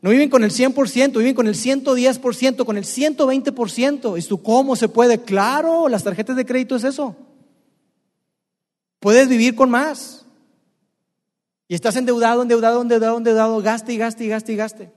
[0.03, 4.19] No viven con el 100%, viven con el 110%, con el 120%.
[4.19, 5.23] ¿Y tú cómo se puede?
[5.23, 7.17] Claro, las tarjetas de crédito es eso.
[9.01, 10.26] Puedes vivir con más.
[11.69, 14.93] Y estás endeudado, endeudado, endeudado, endeudado, gaste y gaste y gaste y gaste.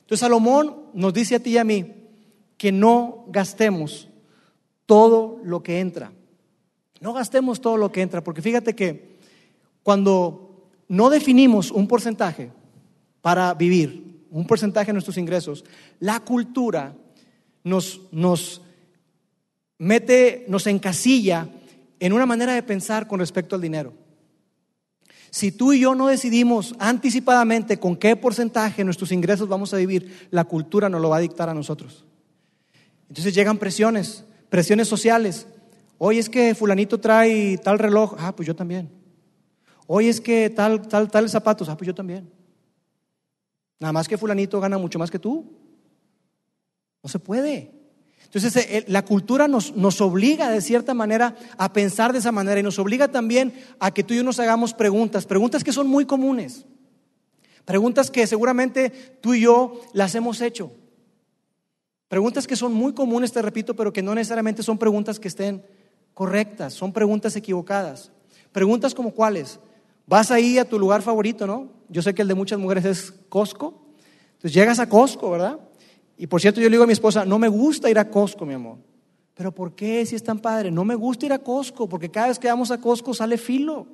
[0.00, 1.94] Entonces Salomón nos dice a ti y a mí
[2.56, 4.08] que no gastemos
[4.84, 6.12] todo lo que entra.
[7.00, 9.16] No gastemos todo lo que entra, porque fíjate que
[9.82, 12.50] cuando no definimos un porcentaje
[13.20, 15.64] para vivir, un porcentaje de nuestros ingresos,
[16.00, 16.94] la cultura
[17.64, 18.62] nos, nos
[19.78, 21.48] mete, nos encasilla
[21.98, 23.92] en una manera de pensar con respecto al dinero.
[25.30, 30.28] Si tú y yo no decidimos anticipadamente con qué porcentaje nuestros ingresos vamos a vivir,
[30.30, 32.04] la cultura nos lo va a dictar a nosotros.
[33.08, 35.46] Entonces llegan presiones, presiones sociales.
[35.98, 38.90] Hoy es que fulanito trae tal reloj, ah, pues yo también.
[39.86, 42.30] Oye, es que tal, tal, tal zapatos, ah, pues yo también.
[43.78, 45.52] Nada más que fulanito gana mucho más que tú.
[47.02, 47.75] No se puede.
[48.26, 52.60] Entonces eh, la cultura nos, nos, obliga de cierta manera a pensar de esa manera
[52.60, 55.86] y nos obliga también a que tú y yo nos hagamos preguntas, preguntas que son
[55.86, 56.66] muy comunes,
[57.64, 60.70] preguntas que seguramente tú y yo las hemos hecho,
[62.08, 65.64] preguntas que son muy comunes, te repito, pero que no necesariamente son preguntas que estén
[66.14, 68.12] correctas, son preguntas equivocadas.
[68.52, 69.60] Preguntas como cuáles,
[70.06, 71.68] Vas ahí a tu lugar favorito, ¿no?
[71.88, 73.82] Yo sé que el de muchas mujeres es Costco.
[74.34, 75.58] Entonces llegas a Costco, ¿verdad?
[76.16, 78.46] Y por cierto, yo le digo a mi esposa, no me gusta ir a Costco,
[78.46, 78.78] mi amor.
[79.34, 80.70] Pero ¿por qué si es tan padre?
[80.70, 83.86] No me gusta ir a Costco, porque cada vez que vamos a Costco sale filo,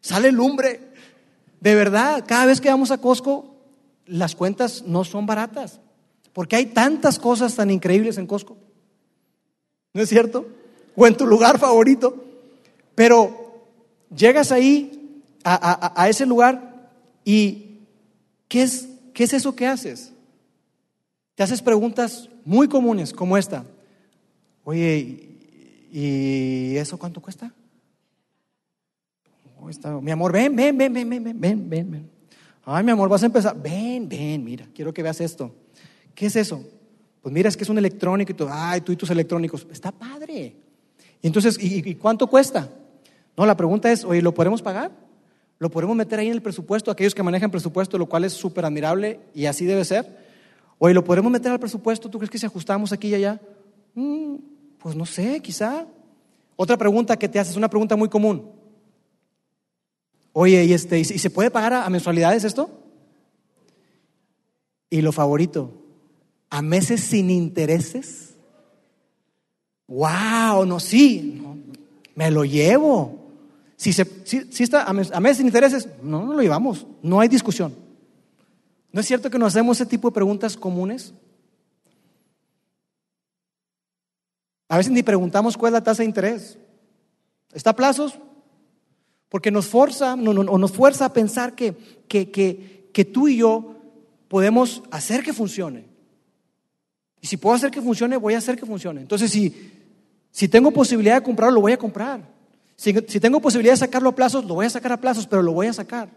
[0.00, 0.80] sale lumbre.
[1.60, 3.54] De verdad, cada vez que vamos a Costco,
[4.06, 5.80] las cuentas no son baratas,
[6.32, 8.56] porque hay tantas cosas tan increíbles en Costco.
[9.92, 10.46] ¿No es cierto?
[10.96, 12.24] O en tu lugar favorito.
[12.94, 13.66] Pero
[14.14, 16.90] llegas ahí a, ese lugar
[17.24, 17.80] y
[18.48, 20.12] ¿qué es, ¿qué es eso que haces?
[21.34, 23.64] Te haces preguntas muy comunes como esta.
[24.64, 25.38] Oye,
[25.90, 27.52] ¿y eso cuánto cuesta?
[29.84, 32.10] Oh, mi amor, ven, ven, ven, ven, ven, ven, ven, ven.
[32.64, 33.60] Ay, mi amor, vas a empezar.
[33.60, 35.54] Ven, ven, mira, quiero que veas esto.
[36.14, 36.62] ¿Qué es eso?
[37.20, 39.66] Pues mira, es que es un electrónico y tú, ay, tú y tus electrónicos.
[39.70, 40.56] Está padre.
[41.20, 42.68] Y entonces, ¿y, ¿y, cuánto cuesta?
[43.36, 44.90] No, la pregunta es, oye, ¿lo podemos pagar?
[45.58, 48.64] Lo podemos meter ahí en el presupuesto, aquellos que manejan presupuesto, lo cual es súper
[48.64, 50.21] admirable y así debe ser.
[50.78, 53.40] Oye, lo podemos meter al presupuesto, ¿tú crees que si ajustamos aquí y allá?
[53.94, 54.36] Mm,
[54.78, 55.86] pues no sé, quizá.
[56.56, 58.50] Otra pregunta que te haces, una pregunta muy común.
[60.32, 62.70] Oye, ¿y, este, ¿y se puede pagar a, mensualidades esto?
[64.88, 65.72] Y lo favorito,
[66.50, 68.34] ¿a meses sin intereses?
[69.86, 70.64] ¡Wow!
[70.66, 71.42] No, sí,
[72.14, 73.18] me lo llevo.
[73.76, 77.74] Si, se, si, está a meses sin intereses, no, no lo llevamos, no hay discusión.
[78.92, 81.14] ¿No es cierto que nos hacemos ese tipo de preguntas comunes?
[84.68, 86.58] A veces ni preguntamos cuál es la tasa de interés.
[87.52, 88.18] ¿Está a plazos?
[89.28, 91.74] Porque nos forza, no, o nos fuerza a pensar que,
[92.06, 93.76] que, que, que tú y yo
[94.28, 95.86] podemos hacer que funcione.
[97.20, 99.00] Y si puedo hacer que funcione, voy a hacer que funcione.
[99.00, 99.72] Entonces, si,
[100.30, 102.28] si tengo posibilidad de comprarlo, lo voy a comprar.
[102.74, 105.42] Si, si, tengo posibilidad de sacarlo a plazos, lo voy a sacar a plazos, pero
[105.42, 106.08] lo voy a sacar.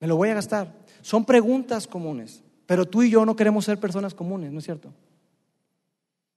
[0.00, 0.81] Me lo voy a gastar.
[1.02, 4.92] Son preguntas comunes, pero tú y yo no queremos ser personas comunes, ¿no es cierto?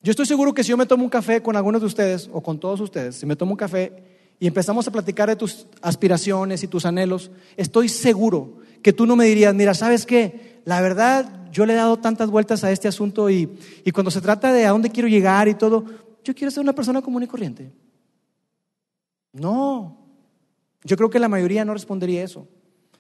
[0.02, 2.42] Yo estoy seguro que si yo me tomo un café con algunos de ustedes o
[2.42, 4.04] con todos ustedes, si me tomo un café
[4.40, 9.16] y empezamos a platicar de tus aspiraciones y tus anhelos, estoy seguro que tú no
[9.16, 10.62] me dirías, mira, ¿sabes qué?
[10.66, 14.22] La verdad, yo le he dado tantas vueltas a este asunto y, y cuando se
[14.22, 15.86] trata de a dónde quiero llegar y todo,
[16.24, 17.72] yo quiero ser una persona común y corriente.
[19.32, 19.98] No,
[20.84, 22.48] yo creo que la mayoría no respondería eso.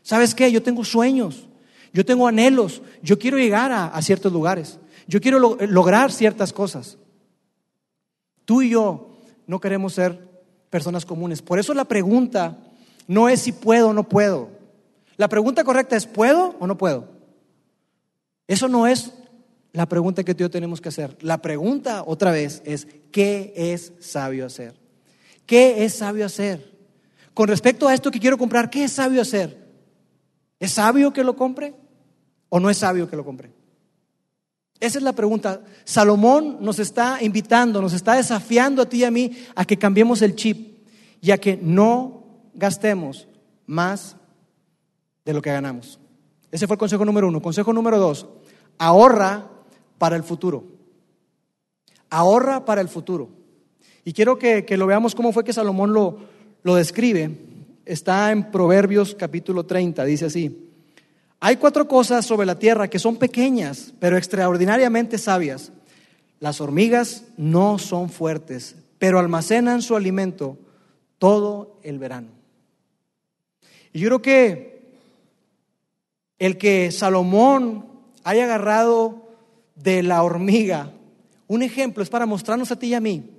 [0.01, 0.51] ¿Sabes qué?
[0.51, 1.47] Yo tengo sueños.
[1.95, 6.97] Yo tengo anhelos, yo quiero llegar a, ciertos lugares, yo quiero lograr ciertas cosas.
[8.43, 9.15] Tú y yo
[9.47, 10.19] no queremos ser
[10.69, 11.41] personas comunes.
[11.41, 12.57] Por eso la pregunta
[13.07, 14.49] no es si puedo o no puedo.
[15.15, 17.07] La pregunta correcta es ¿puedo o no puedo?
[18.45, 19.13] Eso no es
[19.71, 21.15] la pregunta que tú y yo tenemos que hacer.
[21.21, 24.75] La pregunta otra vez es ¿qué es sabio hacer?
[25.45, 26.73] ¿Qué es sabio hacer?
[27.33, 29.65] Con respecto a esto que quiero comprar, ¿qué es sabio hacer?
[30.59, 31.84] ¿Es sabio que lo compre?
[32.49, 33.51] ¿O no es sabio que lo compre?
[34.79, 35.61] Esa es la pregunta.
[35.83, 40.21] Salomón nos está invitando, nos está desafiando a ti y a mí a que cambiemos
[40.21, 40.85] el chip
[41.21, 43.27] y a que no gastemos
[43.65, 44.15] más
[45.23, 45.99] de lo que ganamos.
[46.51, 47.41] Ese fue el consejo número uno.
[47.41, 48.27] Consejo número dos,
[48.77, 49.49] ahorra
[49.97, 50.65] para el futuro.
[52.09, 53.29] Ahorra para el futuro.
[54.03, 56.19] Y quiero que, lo veamos cómo fue que Salomón lo,
[56.63, 57.31] lo describe.
[57.85, 60.64] Está en Proverbios capítulo 30, dice así.
[61.39, 65.71] Hay cuatro cosas sobre la tierra que son pequeñas, pero extraordinariamente sabias.
[66.39, 70.57] Las hormigas no son fuertes, pero almacenan su alimento
[71.19, 72.29] todo el verano.
[73.93, 74.75] Y yo creo que
[76.39, 77.85] el que Salomón
[78.23, 79.29] haya agarrado
[79.75, 80.91] de la hormiga,
[81.47, 83.29] un ejemplo es para mostrarnos a ti y a mí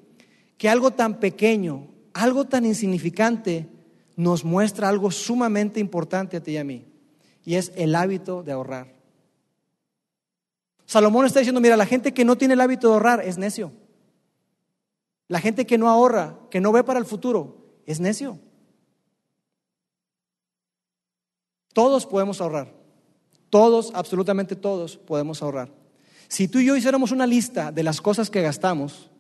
[0.57, 3.69] que algo tan pequeño, algo tan insignificante,
[4.17, 6.85] nos muestra algo sumamente importante a ti y a mí
[7.47, 8.93] y es el hábito de ahorrar.
[10.85, 13.73] Salomón está diciendo, mira, la gente que no tiene el hábito de ahorrar es necio.
[15.29, 18.41] La gente que no ahorra, que no ve para el futuro, es necio.
[21.73, 22.75] Todos podemos ahorrar.
[23.49, 25.73] Todos, absolutamente todos podemos ahorrar.
[26.27, 29.11] Si tú y yo hiciéramos una lista de las cosas que gastamos,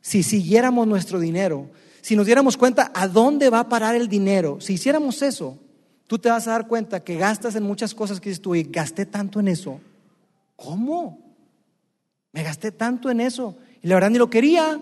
[0.00, 4.62] si siguiéramos nuestro dinero, si nos diéramos cuenta a dónde va a parar el dinero,
[4.62, 5.58] si hiciéramos eso,
[6.06, 8.64] tú te vas a dar cuenta que gastas en muchas cosas que dices tú, y
[8.64, 9.80] gasté tanto en eso.
[10.56, 11.18] ¿Cómo?
[12.32, 13.56] Me gasté tanto en eso.
[13.82, 14.80] Y la verdad ni lo quería.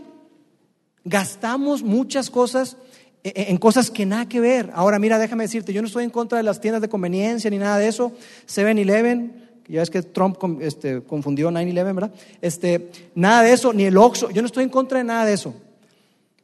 [1.04, 2.76] Gastamos muchas cosas
[3.22, 4.70] e, e, en cosas que nada que ver.
[4.74, 7.58] Ahora, mira, déjame decirte, yo no estoy en contra de las tiendas de conveniencia ni
[7.58, 8.12] nada de eso.
[8.46, 12.12] 7-Eleven, ya es que Trump este, confundió 9-11, ¿verdad?
[12.40, 14.30] Este, nada de eso, ni el Oxxo.
[14.30, 15.54] Yo no estoy en contra de nada de eso.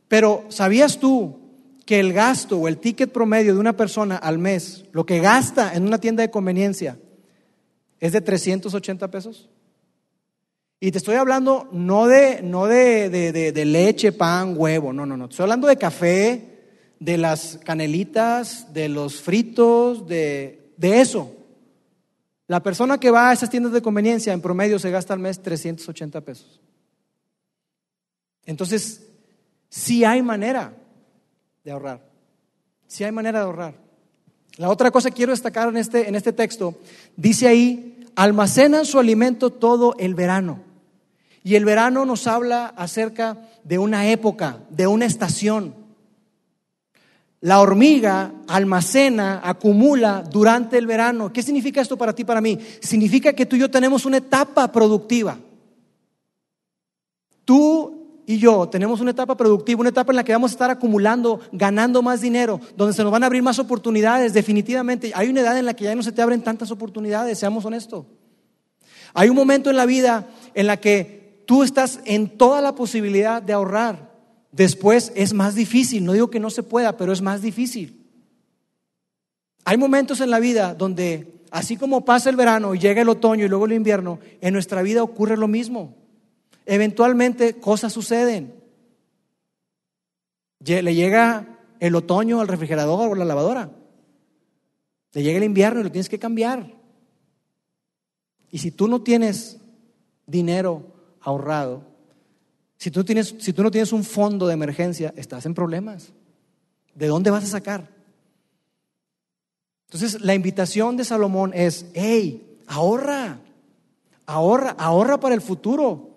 [0.09, 1.40] Pero, ¿sabías tú
[1.91, 5.75] que el gasto o el ticket promedio de una persona al mes, lo que gasta
[5.75, 6.97] en una tienda de conveniencia,
[7.99, 9.51] es de 380 pesos.
[10.79, 15.25] Y te estoy hablando no de, no de, de, leche, pan, huevo, no, no, no.
[15.25, 16.61] Estoy hablando de café,
[17.01, 21.35] de las canelitas, de los fritos, de, de eso.
[22.47, 25.43] La persona que va a esas tiendas de conveniencia en promedio se gasta al mes
[25.43, 26.61] 380 pesos.
[28.47, 29.09] Entonces,
[29.69, 30.77] sí hay manera
[31.65, 32.01] de ahorrar.
[32.87, 33.75] Si hay manera de ahorrar.
[34.57, 36.79] La otra cosa que quiero destacar en este, en este texto,
[37.17, 40.61] dice ahí, almacenan su alimento todo el verano.
[41.43, 45.75] Y el verano nos habla acerca de una época, de una estación.
[47.41, 51.33] La hormiga almacena, acumula durante el verano.
[51.33, 52.59] ¿Qué significa esto para ti, para mí?
[52.81, 55.39] Significa que tú y yo tenemos una etapa productiva.
[57.47, 58.00] Tú
[58.31, 61.41] y yo tenemos una etapa productiva, una etapa en la que vamos a estar acumulando,
[61.51, 65.11] ganando más dinero, donde se nos van a abrir más oportunidades, definitivamente.
[65.17, 68.07] Hay una edad en la que ya no se te abren tantas oportunidades, seamos honestos.
[69.15, 73.43] Hay un momento en la vida en la que tú estás en toda la posibilidad
[73.43, 74.15] de ahorrar.
[74.53, 78.07] Después es más difícil, no digo que no se pueda, pero es más difícil.
[79.65, 83.45] Hay momentos en la vida donde, así como pasa el verano y llega el otoño
[83.45, 86.00] y luego el invierno, en nuestra vida ocurre lo mismo.
[86.67, 88.55] Eventualmente cosas suceden.
[90.61, 93.71] Le llega el otoño al refrigerador o la lavadora.
[95.13, 96.75] Le llega el invierno y lo tienes que cambiar.
[98.51, 99.59] Y si tú no tienes
[100.27, 100.85] dinero
[101.21, 101.85] ahorrado,
[102.77, 106.13] si tú, tienes, si tú no tienes un fondo de emergencia, estás en problemas.
[106.95, 107.89] ¿De dónde vas a sacar?
[109.87, 113.41] Entonces, la invitación de Salomón es, hey, ahorra,
[114.25, 116.10] ahorra, ahorra para el futuro,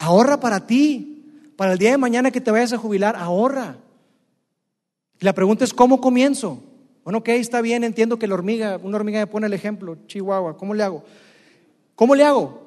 [0.00, 3.76] ahorra para ti, para el día de mañana que te vayas a jubilar, ahorra.
[5.20, 6.62] la pregunta es, ¿cómo comienzo?
[7.04, 10.56] Bueno, ok, está bien, entiendo que la hormiga, una hormiga me pone el ejemplo, Chihuahua,
[10.56, 11.04] ¿cómo le hago?
[11.94, 12.66] ¿Cómo le hago?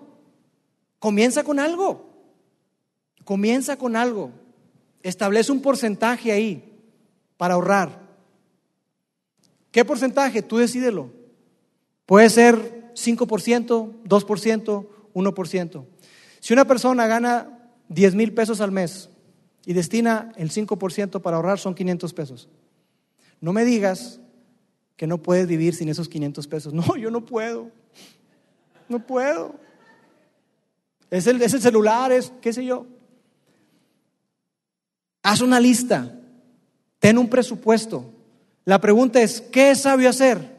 [0.99, 2.07] Comienza con algo,
[3.25, 4.31] comienza con algo,
[5.01, 6.63] establece un porcentaje ahí
[7.35, 7.99] para ahorrar.
[9.71, 10.43] ¿Qué porcentaje?
[10.43, 11.09] Tú decídelo.
[12.05, 15.85] Puede ser 5%, 2%, 1%.
[16.43, 19.09] Si una persona gana 10 mil pesos al mes
[19.65, 22.49] y destina el 5% para ahorrar, son 500 pesos.
[23.39, 24.19] No me digas
[24.97, 26.73] que no puedes vivir sin esos 500 pesos.
[26.73, 27.71] No, yo no puedo.
[28.89, 29.55] No puedo.
[31.09, 32.87] Es el, es el celular, es qué sé yo.
[35.21, 36.13] Haz una lista.
[36.99, 38.11] Ten un presupuesto.
[38.65, 40.57] La pregunta es, ¿qué es sabio hacer?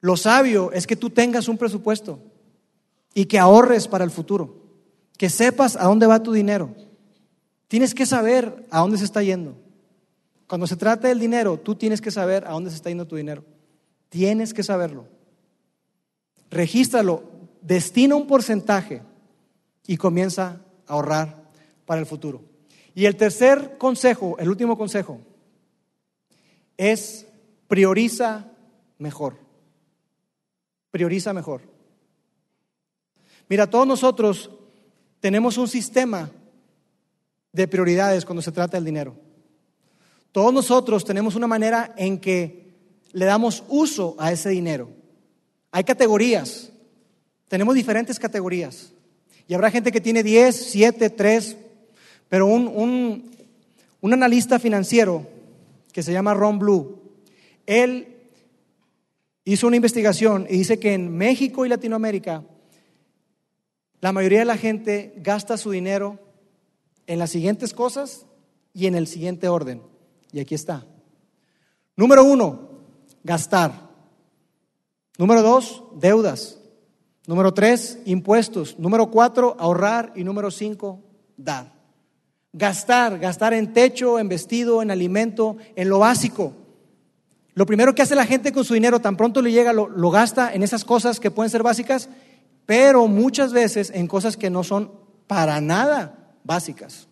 [0.00, 2.18] Lo sabio es que tú tengas un presupuesto
[3.14, 4.65] y que ahorres para el futuro,
[5.16, 6.74] que sepas a dónde va tu dinero.
[7.68, 9.56] Tienes que saber a dónde se está yendo.
[10.46, 13.16] Cuando se trata del dinero, tú tienes que saber a dónde se está yendo tu
[13.16, 13.44] dinero.
[14.08, 15.08] Tienes que saberlo.
[16.50, 17.24] Regístralo,
[17.60, 19.02] destina un porcentaje
[19.86, 21.42] y comienza a ahorrar
[21.84, 22.42] para el futuro.
[22.94, 25.20] Y el tercer consejo, el último consejo,
[26.76, 27.26] es
[27.68, 28.50] prioriza
[28.98, 29.38] mejor.
[30.90, 31.62] Prioriza mejor.
[33.48, 34.50] Mira, todos nosotros
[35.26, 36.30] tenemos un sistema
[37.50, 39.16] de prioridades cuando se trata del dinero.
[40.30, 42.70] Todos nosotros tenemos una manera en que
[43.10, 44.88] le damos uso a ese dinero.
[45.72, 46.70] Hay categorías,
[47.48, 48.92] tenemos diferentes categorías.
[49.48, 51.56] Y habrá gente que tiene 10, 7, 3,
[52.28, 53.32] pero un, un,
[54.02, 55.26] un analista financiero
[55.92, 57.02] que se llama Ron Blue,
[57.66, 58.16] él
[59.44, 62.44] hizo una investigación y dice que en México y Latinoamérica
[64.06, 66.20] la mayoría de la gente gasta su dinero
[67.08, 68.24] en las siguientes cosas
[68.72, 69.82] y en el siguiente orden.
[70.30, 70.86] Y aquí está.
[71.96, 72.68] Número uno,
[73.24, 73.72] gastar.
[75.18, 76.60] Número dos, deudas.
[77.26, 78.78] Número tres, impuestos.
[78.78, 80.12] Número cuatro, ahorrar.
[80.14, 81.02] Y número cinco,
[81.36, 81.72] dar.
[82.52, 86.52] Gastar, gastar en techo, en vestido, en alimento, en lo básico.
[87.56, 90.52] Lo primero que hace la gente con su dinero, tan pronto le llega, lo, gasta
[90.52, 92.10] en esas cosas que pueden ser básicas,
[92.66, 94.90] pero muchas veces en cosas que no son
[95.26, 97.08] para nada básicas.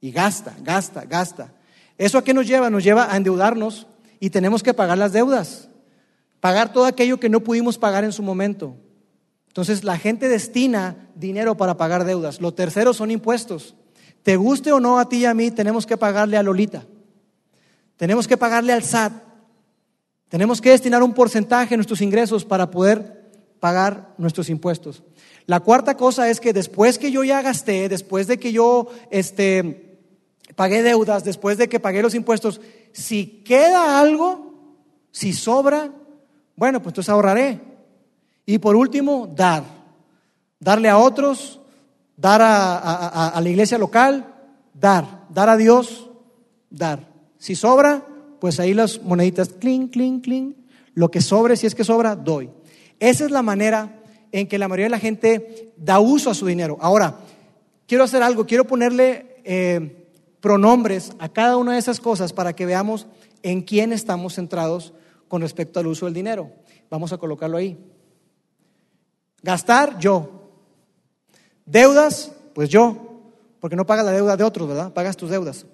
[0.00, 1.52] Y gasta, gasta, gasta.
[1.98, 2.70] ¿Eso a qué nos lleva?
[2.70, 3.86] Nos lleva a endeudarnos
[4.20, 5.68] y tenemos que pagar las deudas.
[6.40, 8.76] Pagar todo aquello que no pudimos pagar en su momento.
[9.48, 12.40] Entonces la gente destina dinero para pagar deudas.
[12.40, 13.74] Lo tercero son impuestos.
[14.22, 16.84] Te guste o no a ti y a mí, tenemos que pagarle a Lolita.
[17.96, 19.12] Tenemos que pagarle al SAT.
[20.28, 23.13] Tenemos que destinar un porcentaje de nuestros ingresos para poder
[23.64, 25.02] pagar nuestros impuestos.
[25.46, 30.02] La cuarta cosa es que después que yo ya gasté, después de que yo este,
[30.54, 32.60] pagué deudas, después de que pagué los impuestos,
[32.92, 34.52] si queda algo,
[35.12, 35.90] si sobra,
[36.56, 37.62] bueno, pues entonces ahorraré.
[38.44, 39.64] Y por último, dar.
[40.60, 41.58] Darle a otros,
[42.18, 44.26] dar a, la iglesia local,
[44.74, 46.10] dar, dar a Dios,
[46.68, 47.08] dar.
[47.38, 48.04] Si sobra,
[48.42, 50.54] pues ahí las moneditas, clink, clink, clink.
[50.92, 52.50] Lo que sobre, si es que sobra, doy.
[53.00, 54.00] Esa es la manera
[54.32, 56.76] en que la mayoría de la gente da uso a su dinero.
[56.80, 57.18] Ahora,
[57.86, 60.08] quiero hacer algo, quiero ponerle eh,
[60.40, 63.06] pronombres a cada una de esas cosas para que veamos
[63.42, 64.92] en quién estamos centrados
[65.28, 66.50] con respecto al uso del dinero.
[66.90, 67.78] Vamos a colocarlo ahí.
[69.42, 70.50] Gastar, yo.
[71.66, 73.22] Deudas, pues yo,
[73.60, 74.92] porque no pagas la deuda de otros, ¿verdad?
[74.92, 75.66] Pagas tus deudas.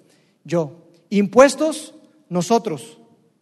[0.43, 0.87] Yo.
[1.09, 1.95] Impuestos,
[2.29, 2.99] nosotros.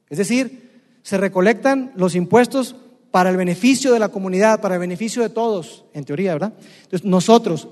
[0.09, 2.75] Es decir, se recolectan los impuestos
[3.11, 6.53] para el beneficio de la comunidad, para el beneficio de todos, en teoría, ¿verdad?
[6.83, 7.67] Entonces, nosotros.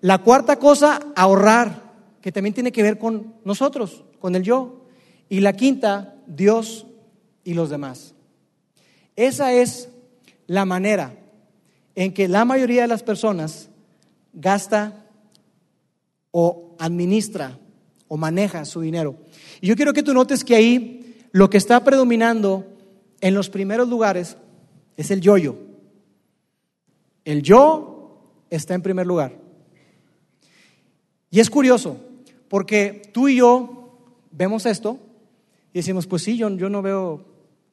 [0.00, 4.84] La cuarta cosa, ahorrar, que también tiene que ver con nosotros, con el yo.
[5.28, 6.86] Y la quinta, Dios
[7.44, 8.14] y los demás.
[9.16, 9.88] Esa es
[10.46, 11.14] la manera
[11.94, 13.70] en que la mayoría de las personas
[14.32, 15.06] gasta
[16.30, 17.58] o administra
[18.08, 19.16] o maneja su dinero.
[19.60, 22.66] Y yo quiero que tú notes que ahí lo que está predominando
[23.20, 24.36] en los primeros lugares
[24.96, 25.56] es el yo-yo.
[27.24, 28.20] El yo
[28.50, 29.36] está en primer lugar.
[31.30, 31.96] Y es curioso,
[32.48, 33.98] porque tú y yo
[34.30, 34.98] vemos esto
[35.72, 37.24] y decimos, pues sí, yo, yo no veo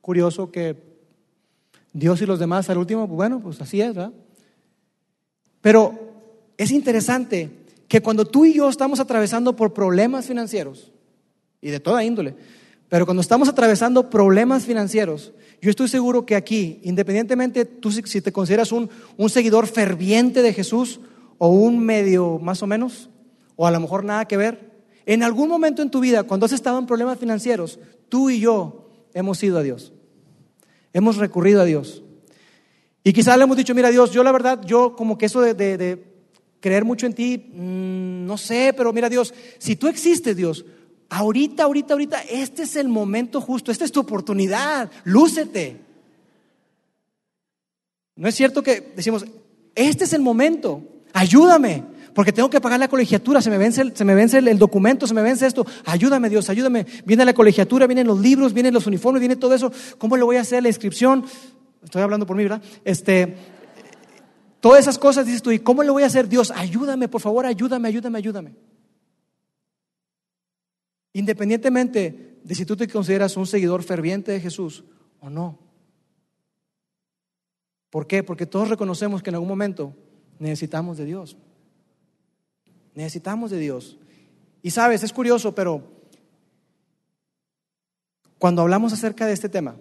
[0.01, 0.75] curioso que
[1.93, 4.13] Dios y los demás al último, pues bueno, pues así es, ¿verdad?
[5.61, 5.93] Pero
[6.57, 7.51] es interesante
[7.87, 10.91] que cuando tú y yo estamos atravesando por problemas financieros,
[11.61, 12.35] y de toda índole,
[12.91, 15.31] pero cuando estamos atravesando problemas financieros,
[15.61, 20.51] yo estoy seguro que aquí, independientemente tú si te consideras un, un seguidor ferviente de
[20.51, 20.99] Jesús
[21.37, 23.09] o un medio más o menos,
[23.55, 26.51] o a lo mejor nada que ver, en algún momento en tu vida, cuando has
[26.51, 27.79] estado en problemas financieros,
[28.09, 29.93] tú y yo hemos ido a Dios.
[30.91, 32.03] Hemos recurrido a Dios.
[33.05, 36.03] Y quizás le hemos dicho, mira Dios, yo la verdad, yo como que eso de,
[36.59, 40.65] creer mucho en ti, mm, no sé, pero mira Dios, si tú existes Dios,
[41.11, 45.81] ahorita, ahorita, ahorita, este es el momento justo, esta es tu oportunidad, lúcete.
[48.15, 49.25] No es cierto que decimos,
[49.75, 50.81] este es el momento,
[51.11, 51.83] ayúdame,
[52.15, 55.05] porque tengo que pagar la colegiatura, se me vence, el, se me vence el, documento,
[55.05, 56.85] se me vence esto, ayúdame Dios, ayúdame.
[57.05, 60.37] Viene la colegiatura, vienen los libros, vienen los uniformes, viene todo eso, ¿cómo le voy
[60.37, 61.25] a hacer la inscripción?
[61.83, 62.61] Estoy hablando por mí, ¿verdad?
[62.85, 63.35] Este,
[64.61, 66.29] todas esas cosas dices tú, ¿y cómo le voy a hacer?
[66.29, 68.70] Dios, ayúdame, por favor, ayúdame, ayúdame, ayúdame.
[71.13, 74.83] Independientemente de si tú te consideras un seguidor ferviente de Jesús
[75.19, 75.59] o no.
[77.89, 78.23] ¿Por qué?
[78.23, 79.93] Porque todos reconocemos que en algún momento
[80.39, 81.37] necesitamos de Dios.
[82.95, 83.97] Necesitamos de Dios.
[84.61, 85.83] Y sabes, es curioso, pero
[88.37, 89.75] cuando hablamos acerca de este tema,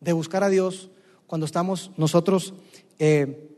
[0.00, 0.90] de buscar a Dios,
[1.26, 2.54] cuando estamos nosotros
[2.98, 3.56] eh,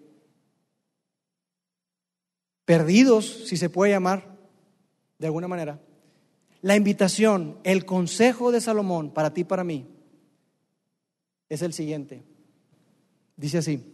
[2.64, 4.36] perdidos, si se puede llamar,
[5.18, 5.80] de alguna manera,
[6.62, 9.86] la invitación, el consejo de Salomón para ti y para mí
[11.48, 12.22] es el siguiente.
[13.36, 13.84] Dice así,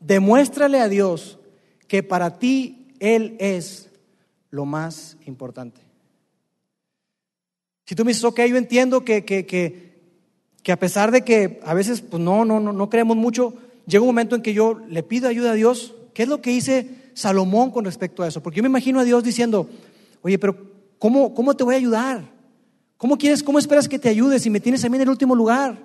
[0.00, 1.38] demuéstrale a Dios
[1.86, 3.90] que para ti Él es
[4.50, 5.80] lo más importante.
[7.86, 9.88] Si tú me dices, ok, yo entiendo que, que, que
[10.68, 13.54] que a pesar de que a veces pues no, no, no, no creemos mucho,
[13.86, 15.94] llega un momento en que yo le pido ayuda a Dios.
[16.12, 18.42] ¿Qué es lo que dice Salomón con respecto a eso?
[18.42, 19.66] Porque yo me imagino a Dios diciendo,
[20.20, 20.56] oye, pero
[20.98, 22.22] ¿cómo, cómo te voy a ayudar?
[22.96, 25.34] ¿Cómo quieres, cómo esperas que te ayude si me tienes a mí en el último
[25.34, 25.78] lugar?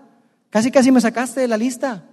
[0.49, 2.05] Casi, casi me sacaste de la lista.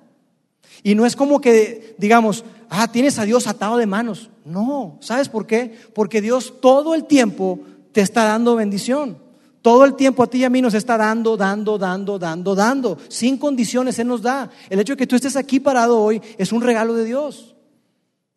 [0.83, 4.31] Y no es como que digamos, ah, tienes a Dios atado de manos.
[4.45, 5.75] No, ¿sabes por qué?
[5.95, 7.61] Porque Dios todo el tiempo
[7.93, 9.19] te está dando bendición.
[9.63, 12.99] Todo el tiempo a ti y a mí nos está dando, dando, dando, dando, dando.
[13.09, 14.51] Sin condiciones Él nos da.
[14.71, 17.55] El hecho de que tú estés aquí parado hoy es un regalo de Dios.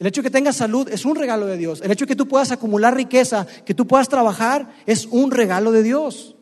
[0.04, 1.80] El hecho de que tengas salud es un regalo de Dios.
[1.80, 5.72] El hecho de que tú puedas acumular riqueza, que tú puedas trabajar, es un regalo
[5.72, 6.36] de Dios.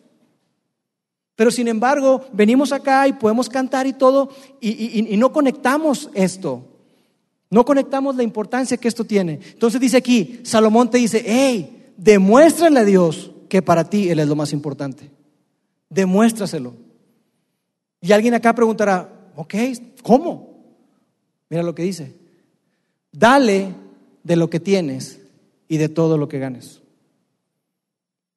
[1.35, 6.65] Pero sin embargo, venimos acá y podemos cantar y todo y, y no conectamos esto.
[7.51, 9.39] No conectamos la importancia que esto tiene.
[9.53, 14.27] Entonces dice aquí, Salomón te dice, hey, demuéstrale a Dios que para ti Él es
[14.27, 15.11] lo más importante.
[15.87, 16.73] Demuéstraselo.
[18.01, 19.53] Y alguien acá preguntará, ok,
[20.01, 20.49] ¿cómo?
[21.47, 22.20] Mira lo que dice.
[23.11, 23.75] Dale
[24.23, 25.21] de lo que tienes
[25.67, 26.81] y de todo lo que ganes.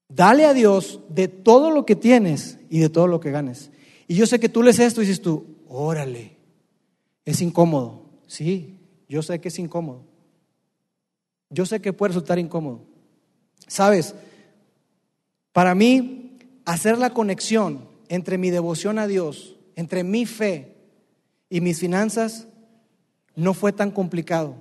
[0.09, 3.71] Dale a Dios de todo lo que tienes y de todo lo que ganes.
[4.07, 6.37] Y yo sé que tú lees esto y dices tú, órale,
[7.25, 8.03] es incómodo.
[8.27, 10.03] Sí, yo sé que es incómodo.
[11.51, 12.83] Yo sé que puede resultar incómodo.
[13.67, 14.15] Sabes,
[15.53, 20.75] para mí, hacer la conexión entre mi devoción a Dios, entre mi fe
[21.49, 22.49] y mis finanzas,
[23.37, 24.55] no fue tan complicado.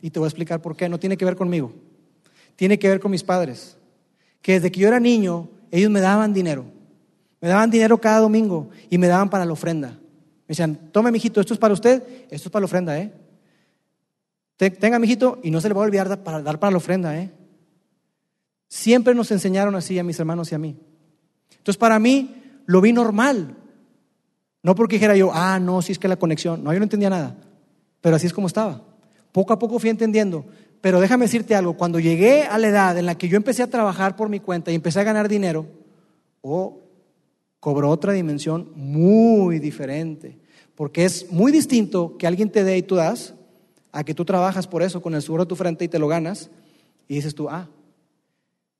[0.00, 0.88] Y te voy a explicar por qué.
[0.88, 1.72] No tiene que ver conmigo.
[2.56, 3.76] Tiene que ver con mis padres.
[4.42, 6.66] Que desde que yo era niño, ellos me daban dinero.
[7.40, 9.88] Me daban dinero cada domingo y me daban para la ofrenda.
[9.90, 13.12] Me decían, tome, mijito, esto es para usted, esto es para la ofrenda, ¿eh?
[14.56, 17.30] Tenga, mijito, y no se le va a olvidar para, dar para la ofrenda, ¿eh?
[18.68, 20.76] Siempre nos enseñaron así a mis hermanos y a mí.
[21.50, 22.34] Entonces para mí
[22.66, 23.56] lo vi normal.
[24.62, 26.64] No porque dijera yo, ah, no, si es que la conexión.
[26.64, 27.36] No, yo no entendía nada.
[28.04, 28.82] Pero así es como estaba.
[29.32, 30.44] Poco a poco fui entendiendo.
[30.82, 33.70] Pero déjame decirte algo, cuando llegué a la edad en la que yo empecé a
[33.70, 35.64] trabajar por mi cuenta y empecé a ganar dinero,
[36.42, 36.82] oh,
[37.60, 40.36] cobró otra dimensión muy diferente.
[40.74, 43.32] Porque es muy distinto que alguien te dé y tú das,
[43.90, 46.06] a que tú trabajas por eso con el sudor de tu frente y te lo
[46.06, 46.50] ganas,
[47.08, 47.70] y dices tú, ah,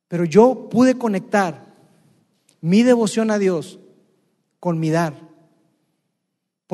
[0.07, 1.75] pero yo pude conectar
[2.61, 3.79] mi devoción a Dios
[4.61, 5.15] con mi dar.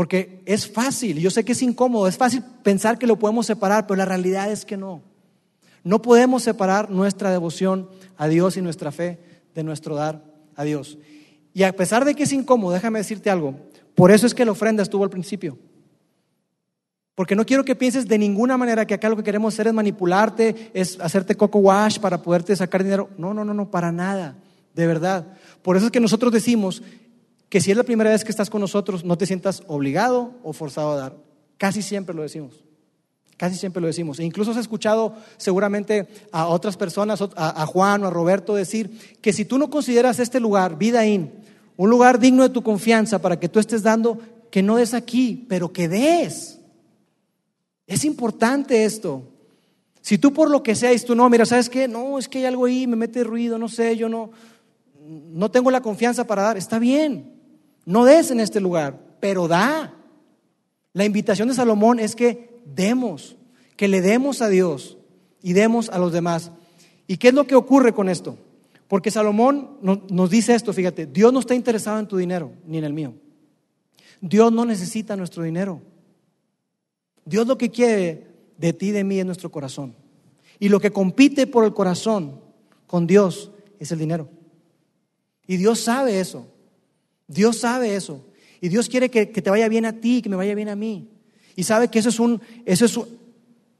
[0.01, 3.87] Porque es fácil, yo sé que es incómodo, es fácil pensar que lo podemos separar,
[3.87, 5.03] pero la realidad es que no.
[5.85, 7.87] No podemos separar nuestra devoción
[8.17, 9.19] a Dios y nuestra fe
[9.55, 10.25] de nuestro dar
[10.57, 10.97] a Dios.
[11.53, 13.57] Y a pesar de que es incómodo, déjame decirte algo,
[13.95, 15.59] por eso es que la ofrenda estuvo al principio.
[17.15, 19.75] Porque no quiero que pienses de ninguna manera que acá lo que queremos hacer es
[19.75, 23.11] manipularte, es hacerte coco wash para poderte sacar dinero.
[23.19, 24.39] No, no, no, no, para nada,
[24.75, 25.37] de verdad.
[25.61, 26.83] Por eso es que nosotros decimos
[27.51, 30.53] que si es la primera vez que estás con nosotros, no te sientas obligado o
[30.53, 31.17] forzado a dar.
[31.59, 32.65] Casi siempre lo decimos.
[33.37, 34.21] Casi siempre lo decimos.
[34.21, 39.33] E incluso has escuchado seguramente a otras personas, a, Juan o a Roberto decir que
[39.33, 41.33] si tú no consideras este lugar, Vida In,
[41.77, 44.19] un lugar digno de tu confianza para que tú estés dando,
[44.51, 46.61] que no des aquí, pero que des.
[47.87, 49.25] Es importante esto.
[50.03, 51.89] Si tú por lo que sea, y tú no, mira, ¿sabes qué?
[51.89, 54.31] No, es que hay algo ahí, me mete ruido, no sé, yo no,
[55.09, 56.57] no tengo la confianza para dar.
[56.57, 57.40] Está bien,
[57.85, 59.95] no des en este lugar, pero da.
[60.93, 63.37] La invitación de Salomón es que demos,
[63.77, 64.99] que le demos a Dios
[65.43, 66.51] y demos a los demás.
[67.07, 68.39] ¿Y qué es lo que ocurre con esto?
[68.89, 72.85] Porque Salomón nos dice esto, fíjate, Dios no está interesado en tu dinero ni en
[72.85, 73.15] el mío.
[74.21, 75.81] Dios no necesita nuestro dinero.
[77.25, 78.27] Dios lo que quiere
[78.59, 79.95] de ti y de mí es nuestro corazón.
[80.59, 82.41] Y lo que compite por el corazón
[82.87, 84.29] con Dios es el dinero.
[85.47, 86.47] Y Dios sabe eso.
[87.31, 88.27] Dios sabe eso.
[88.61, 91.09] Y Dios quiere que, te vaya bien a ti, que me vaya bien a mí.
[91.55, 92.99] Y sabe que eso es un, eso es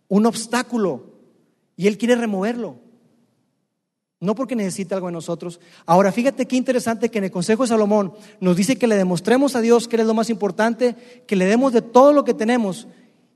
[0.09, 1.11] un obstáculo.
[1.77, 2.79] Y Él quiere removerlo.
[4.21, 5.61] No porque necesite algo de nosotros.
[5.85, 9.57] Ahora, fíjate qué interesante que en el Consejo de Salomón nos dice que le demostremos
[9.57, 10.95] a Dios que Él es lo más importante,
[11.27, 12.87] que le demos de todo lo que tenemos.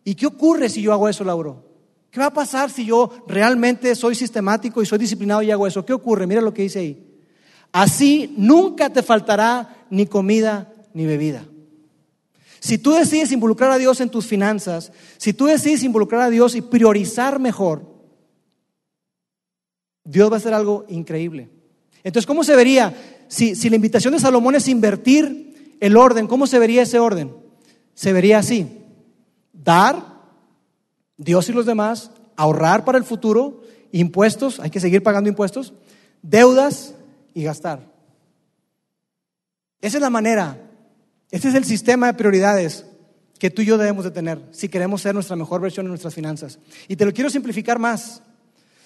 [0.05, 1.65] ¿Y qué ocurre si yo hago eso, Lauro?
[2.11, 5.85] ¿Qué va a pasar si yo realmente soy sistemático y soy disciplinado y hago eso?
[5.85, 6.29] ¿Qué ocurre?
[6.29, 7.14] Mira lo que dice ahí.
[7.75, 11.45] Así nunca te faltará ni comida ni bebida.
[12.61, 16.55] Si tú decides involucrar a Dios en tus finanzas, si tú decides involucrar a Dios
[16.55, 17.85] y priorizar mejor,
[20.05, 21.51] Dios va a hacer algo increíble.
[22.05, 22.95] Entonces, ¿cómo se vería?
[23.27, 27.35] Si, si la invitación de Salomón es invertir el orden, ¿cómo se vería ese orden?
[27.93, 28.69] Se vería así.
[29.53, 30.23] Dar,
[31.17, 35.75] Dios y los demás, ahorrar para el futuro, impuestos, hay que seguir pagando impuestos,
[36.23, 36.95] deudas
[37.35, 37.93] y gastar.
[39.81, 40.57] Esa es la manera,
[41.31, 42.87] ese es el sistema de prioridades
[43.39, 46.15] que tú y yo debemos de tener si queremos ser nuestra mejor versión en nuestras
[46.15, 46.59] finanzas.
[46.89, 48.23] Y te lo quiero simplificar más.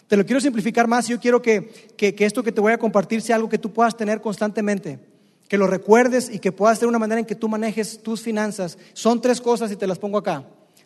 [0.08, 2.78] Te lo quiero simplificar más y yo quiero que, que, esto que te voy a
[2.78, 4.98] compartir sea algo que tú puedas tener constantemente,
[5.48, 8.78] que lo recuerdes y que puedas tener una manera en que tú manejes tus finanzas.
[8.94, 10.44] Son tres cosas y te las pongo acá.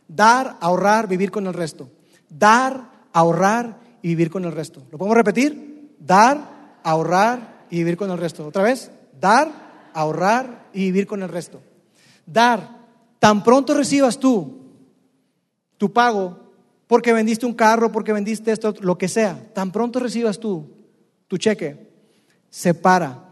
[0.08, 1.88] Dar, ahorrar, vivir con el resto.
[2.28, 4.82] Dar, ahorrar y vivir con el resto.
[4.90, 5.94] ¿Lo podemos repetir?
[6.00, 8.46] Dar, ahorrar y vivir con el resto.
[8.46, 9.50] Otra vez, dar,
[9.94, 11.62] ahorrar y vivir con el resto.
[12.26, 12.68] Dar,
[13.18, 14.58] tan pronto recibas tú
[15.78, 16.38] tu pago,
[16.86, 20.70] porque vendiste un carro, porque vendiste esto, lo que sea, tan pronto recibas tú
[21.26, 21.90] tu cheque,
[22.50, 23.30] separa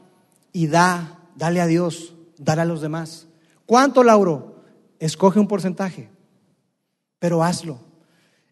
[0.54, 3.28] y da, dale a Dios, dale a los demás.
[3.66, 4.62] ¿Cuánto, Lauro?
[4.98, 6.08] Escoge un porcentaje,
[7.18, 7.78] pero hazlo.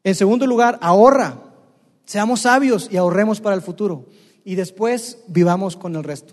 [0.05, 1.41] En segundo lugar, ahorra.
[2.05, 4.05] Seamos sabios y ahorremos para el futuro
[4.49, 6.32] y después vivamos con el resto.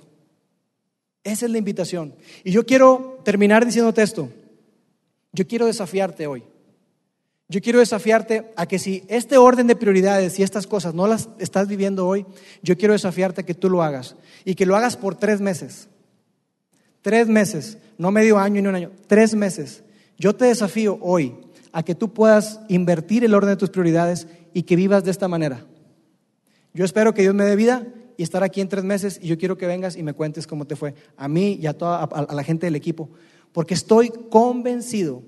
[1.25, 2.15] Esa es la invitación.
[2.45, 4.29] Y yo quiero terminar diciéndote esto.
[5.33, 6.45] Yo quiero desafiarte hoy.
[7.49, 11.27] Yo quiero desafiarte a que si este orden de prioridades y estas cosas no las
[11.39, 12.25] estás viviendo hoy,
[12.63, 15.89] yo quiero desafiarte a que tú lo hagas y que lo hagas por tres meses.
[17.01, 19.83] Tres meses, no medio año ni un año, tres meses.
[20.17, 21.35] Yo te desafío hoy
[21.73, 25.27] a que tú puedas invertir el orden de tus prioridades y que vivas de esta
[25.27, 25.65] manera.
[26.73, 27.85] Yo espero que Dios me dé vida
[28.17, 30.65] y estar aquí en tres meses y yo quiero que vengas y me cuentes cómo
[30.65, 33.09] te fue, a mí y a toda a la gente del equipo,
[33.51, 35.23] porque estoy convencido,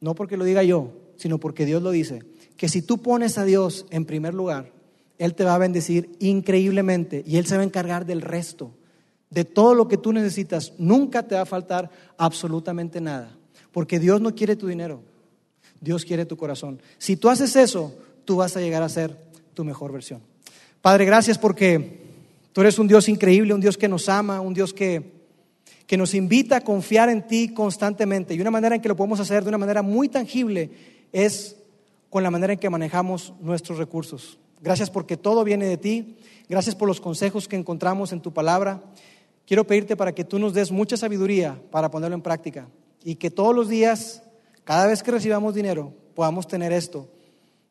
[0.00, 2.22] no porque lo diga yo, sino porque Dios lo dice,
[2.56, 4.72] que si tú pones a Dios en primer lugar,
[5.18, 8.72] Él te va a bendecir increíblemente y Él se va a encargar del resto,
[9.30, 10.74] de todo lo que tú necesitas.
[10.76, 13.36] Nunca te va a faltar absolutamente nada,
[13.72, 15.02] porque Dios no quiere tu dinero,
[15.80, 16.82] Dios quiere tu corazón.
[16.98, 19.16] Si tú haces eso, tú vas a llegar a ser
[19.54, 20.20] tu mejor versión.
[20.82, 21.99] Padre, gracias porque
[22.52, 25.12] Tú eres un Dios increíble, un Dios que nos ama, un Dios que,
[25.86, 28.34] que nos invita a confiar en ti constantemente.
[28.34, 30.70] Y una manera en que lo podemos hacer de una manera muy tangible
[31.12, 31.56] es
[32.08, 34.38] con la manera en que manejamos nuestros recursos.
[34.60, 36.16] Gracias porque todo viene de ti.
[36.48, 38.82] Gracias por los consejos que encontramos en tu palabra.
[39.46, 42.68] Quiero pedirte para que tú nos des mucha sabiduría para ponerlo en práctica
[43.02, 44.22] y que todos los días,
[44.64, 47.08] cada vez que recibamos dinero, podamos tener esto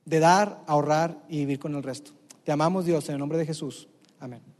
[0.05, 2.11] de dar, ahorrar y vivir con el resto.
[2.43, 3.87] Te amamos Dios en el nombre de Jesús.
[4.19, 4.58] Amén.